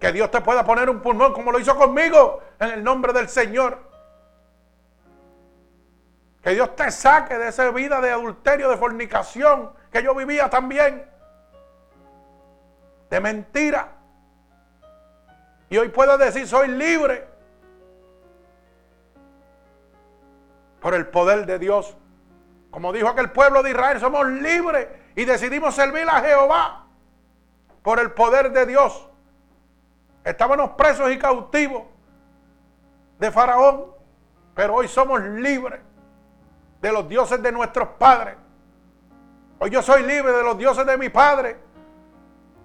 [0.00, 3.28] Que Dios te pueda poner un pulmón como lo hizo conmigo en el nombre del
[3.28, 3.78] Señor.
[6.42, 11.06] Que Dios te saque de esa vida de adulterio, de fornicación que yo vivía también.
[13.10, 13.92] De mentira.
[15.68, 17.28] Y hoy puedo decir, soy libre.
[20.80, 21.94] Por el poder de Dios.
[22.70, 26.86] Como dijo aquel pueblo de Israel, somos libres y decidimos servir a Jehová.
[27.82, 29.09] Por el poder de Dios.
[30.24, 31.84] Estábamos presos y cautivos
[33.18, 33.86] de Faraón,
[34.54, 35.80] pero hoy somos libres
[36.80, 38.36] de los dioses de nuestros padres.
[39.58, 41.58] Hoy yo soy libre de los dioses de mi padre,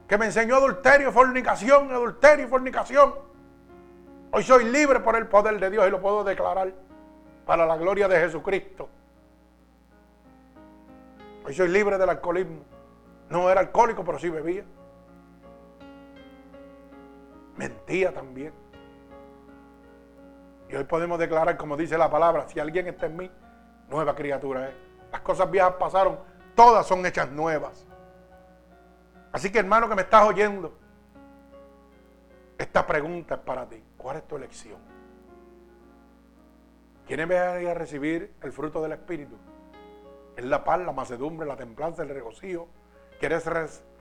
[0.07, 3.15] que me enseñó adulterio, fornicación, adulterio y fornicación.
[4.31, 6.73] Hoy soy libre por el poder de Dios y lo puedo declarar.
[7.45, 8.89] para la gloria de Jesucristo.
[11.45, 12.63] Hoy soy libre del alcoholismo.
[13.29, 14.63] No era alcohólico, pero sí bebía.
[17.55, 18.53] Mentía también.
[20.69, 23.31] Y hoy podemos declarar, como dice la palabra, si alguien está en mí,
[23.89, 24.75] nueva criatura es.
[25.11, 26.19] Las cosas viejas pasaron,
[26.55, 27.85] todas son hechas nuevas.
[29.31, 30.77] Así que hermano que me estás oyendo,
[32.57, 33.83] esta pregunta es para ti.
[33.97, 34.79] ¿Cuál es tu elección?
[37.05, 39.35] ¿Quieres venir a recibir el fruto del Espíritu?
[40.35, 42.67] Es la paz, la macedumbre, la templanza, el regocijo.
[43.19, 43.43] ¿Quieres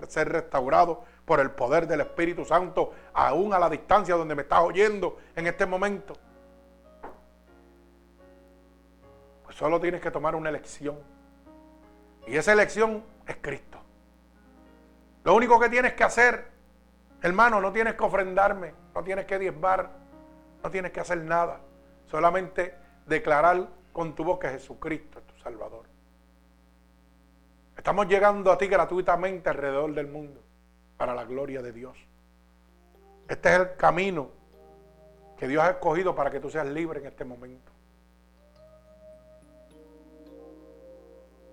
[0.09, 4.61] ser restaurado por el poder del Espíritu Santo, aún a la distancia donde me estás
[4.61, 6.15] oyendo en este momento?
[9.45, 10.99] Pues solo tienes que tomar una elección.
[12.27, 13.79] Y esa elección es Cristo.
[15.25, 16.51] Lo único que tienes que hacer,
[17.23, 19.91] hermano, no tienes que ofrendarme, no tienes que diezmar,
[20.63, 21.61] no tienes que hacer nada.
[22.07, 22.75] Solamente
[23.07, 25.87] declarar con tu boca Jesucristo es tu Salvador.
[27.77, 30.41] Estamos llegando a ti gratuitamente alrededor del mundo
[30.97, 31.97] para la gloria de Dios.
[33.29, 34.31] Este es el camino
[35.39, 37.73] que Dios ha escogido para que tú seas libre en este momento.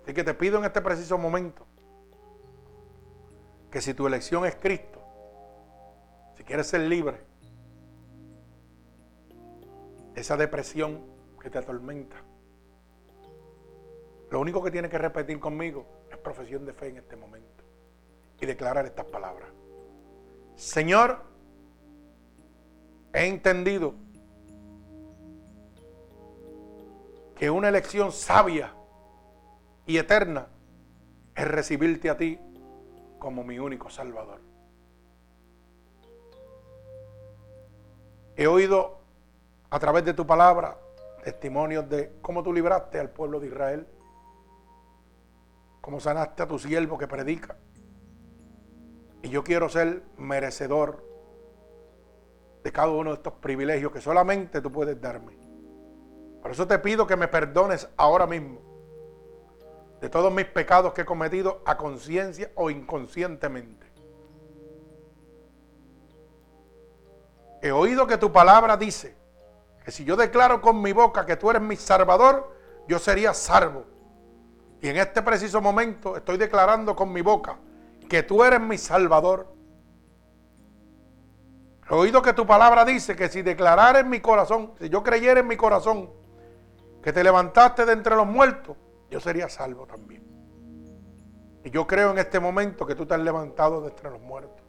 [0.03, 1.65] Así que te pido en este preciso momento
[3.69, 4.99] que si tu elección es Cristo,
[6.35, 7.21] si quieres ser libre,
[10.15, 11.05] esa depresión
[11.41, 12.17] que te atormenta,
[14.29, 17.50] lo único que tienes que repetir conmigo es profesión de fe en este momento
[18.41, 19.49] y declarar estas palabras.
[20.55, 21.23] Señor,
[23.13, 23.93] he entendido
[27.35, 28.73] que una elección sabia
[29.85, 30.47] y eterna
[31.35, 32.39] es recibirte a ti
[33.19, 34.41] como mi único Salvador.
[38.35, 38.99] He oído
[39.69, 40.77] a través de tu palabra
[41.23, 43.87] testimonios de cómo tú libraste al pueblo de Israel,
[45.79, 47.55] cómo sanaste a tu siervo que predica.
[49.23, 51.05] Y yo quiero ser merecedor
[52.63, 55.37] de cada uno de estos privilegios que solamente tú puedes darme.
[56.41, 58.59] Por eso te pido que me perdones ahora mismo
[59.99, 63.85] de todos mis pecados que he cometido a conciencia o inconscientemente.
[67.61, 69.15] He oído que tu palabra dice
[69.85, 72.51] que si yo declaro con mi boca que tú eres mi salvador,
[72.87, 73.85] yo sería salvo.
[74.81, 77.57] Y en este preciso momento estoy declarando con mi boca
[78.11, 79.47] que tú eres mi salvador.
[81.89, 85.39] He oído que tu palabra dice que si declarara en mi corazón, si yo creyera
[85.39, 86.09] en mi corazón
[87.01, 88.75] que te levantaste de entre los muertos,
[89.09, 90.25] yo sería salvo también.
[91.63, 94.61] Y yo creo en este momento que tú te has levantado de entre los muertos.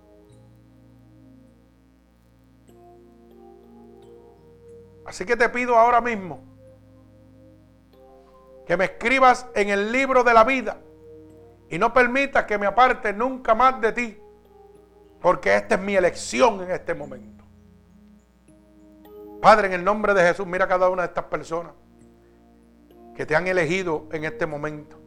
[5.05, 6.45] Así que te pido ahora mismo
[8.69, 10.79] que me escribas en el libro de la vida
[11.73, 14.19] y no permitas que me aparte nunca más de ti,
[15.23, 17.45] porque esta es mi elección en este momento.
[19.41, 21.73] Padre, en el nombre de Jesús, mira a cada una de estas personas
[23.17, 24.99] que te han elegido en este momento,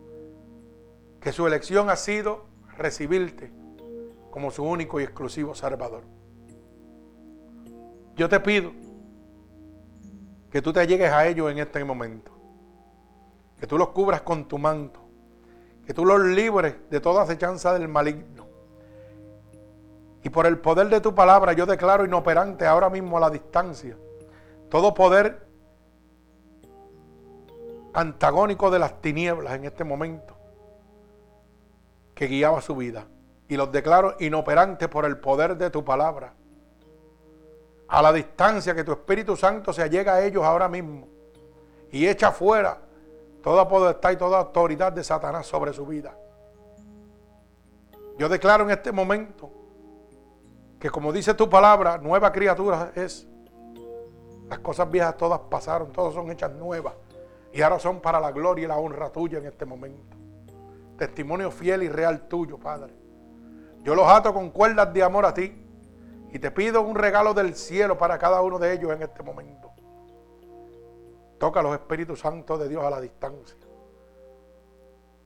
[1.21, 3.53] que su elección ha sido recibirte
[4.31, 6.03] como su único y exclusivo Salvador.
[8.15, 8.71] Yo te pido
[10.49, 12.31] que tú te llegues a ellos en este momento.
[13.59, 15.04] Que tú los cubras con tu manto.
[15.85, 18.47] Que tú los libres de toda acechanza del maligno.
[20.23, 23.95] Y por el poder de tu palabra yo declaro inoperante ahora mismo a la distancia.
[24.69, 25.45] Todo poder
[27.93, 30.35] antagónico de las tinieblas en este momento
[32.15, 33.05] que guiaba su vida.
[33.47, 36.33] Y los declaro inoperantes por el poder de tu palabra
[37.87, 41.07] a la distancia que tu Espíritu Santo se llega a ellos ahora mismo
[41.91, 42.79] y echa fuera
[43.45, 46.17] toda potestad y toda autoridad de Satanás sobre su vida.
[48.17, 49.51] Yo declaro en este momento
[50.79, 53.27] que como dice tu palabra, nueva criatura es.
[54.49, 56.95] Las cosas viejas todas pasaron, todas son hechas nuevas
[57.53, 60.17] y ahora son para la gloria y la honra tuya en este momento.
[60.97, 62.95] Testimonio fiel y real tuyo, Padre.
[63.83, 65.53] Yo los ato con cuerdas de amor a ti
[66.31, 69.74] y te pido un regalo del cielo para cada uno de ellos en este momento.
[71.37, 73.57] Toca los Espíritus Santos de Dios a la distancia.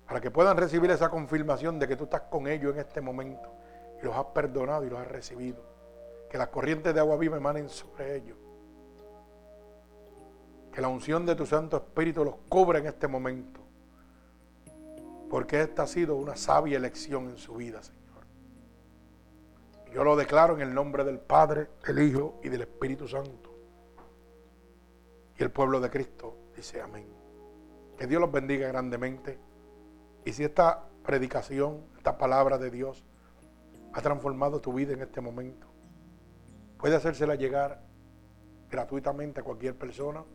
[0.08, 3.52] Para que puedan recibir esa confirmación de que tú estás con ellos en este momento.
[4.02, 5.64] Y los has perdonado y los has recibido.
[6.30, 8.38] Que las corrientes de agua viva emanen sobre ellos.
[10.72, 13.60] Que la unción de tu Santo Espíritu los cubra en este momento.
[15.30, 18.00] Porque esta ha sido una sabia elección en su vida, Señor.
[19.94, 23.49] Yo lo declaro en el nombre del Padre, del Hijo y del Espíritu Santo.
[25.40, 27.08] Y el pueblo de Cristo Dice amén.
[27.98, 29.40] Que Dios los bendiga grandemente.
[30.26, 33.06] Y si esta predicación, esta palabra de Dios
[33.94, 35.68] ha transformado tu vida en este momento,
[36.78, 37.82] puede hacérsela llegar
[38.70, 40.26] gratuitamente a cualquier persona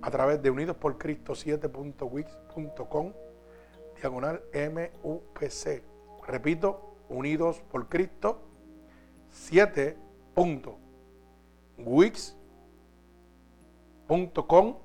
[0.00, 3.12] a través de Unidos por Cristo 7.wix.com
[4.00, 5.82] diagonal MUPC.
[6.26, 7.90] Repito, Unidos por
[14.12, 14.76] 7.wix.com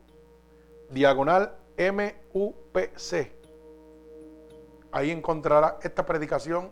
[0.89, 3.33] diagonal MUPC.
[4.91, 6.71] Ahí encontrará esta predicación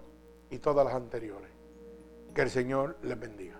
[0.49, 1.49] y todas las anteriores.
[2.33, 3.59] Que el Señor les bendiga.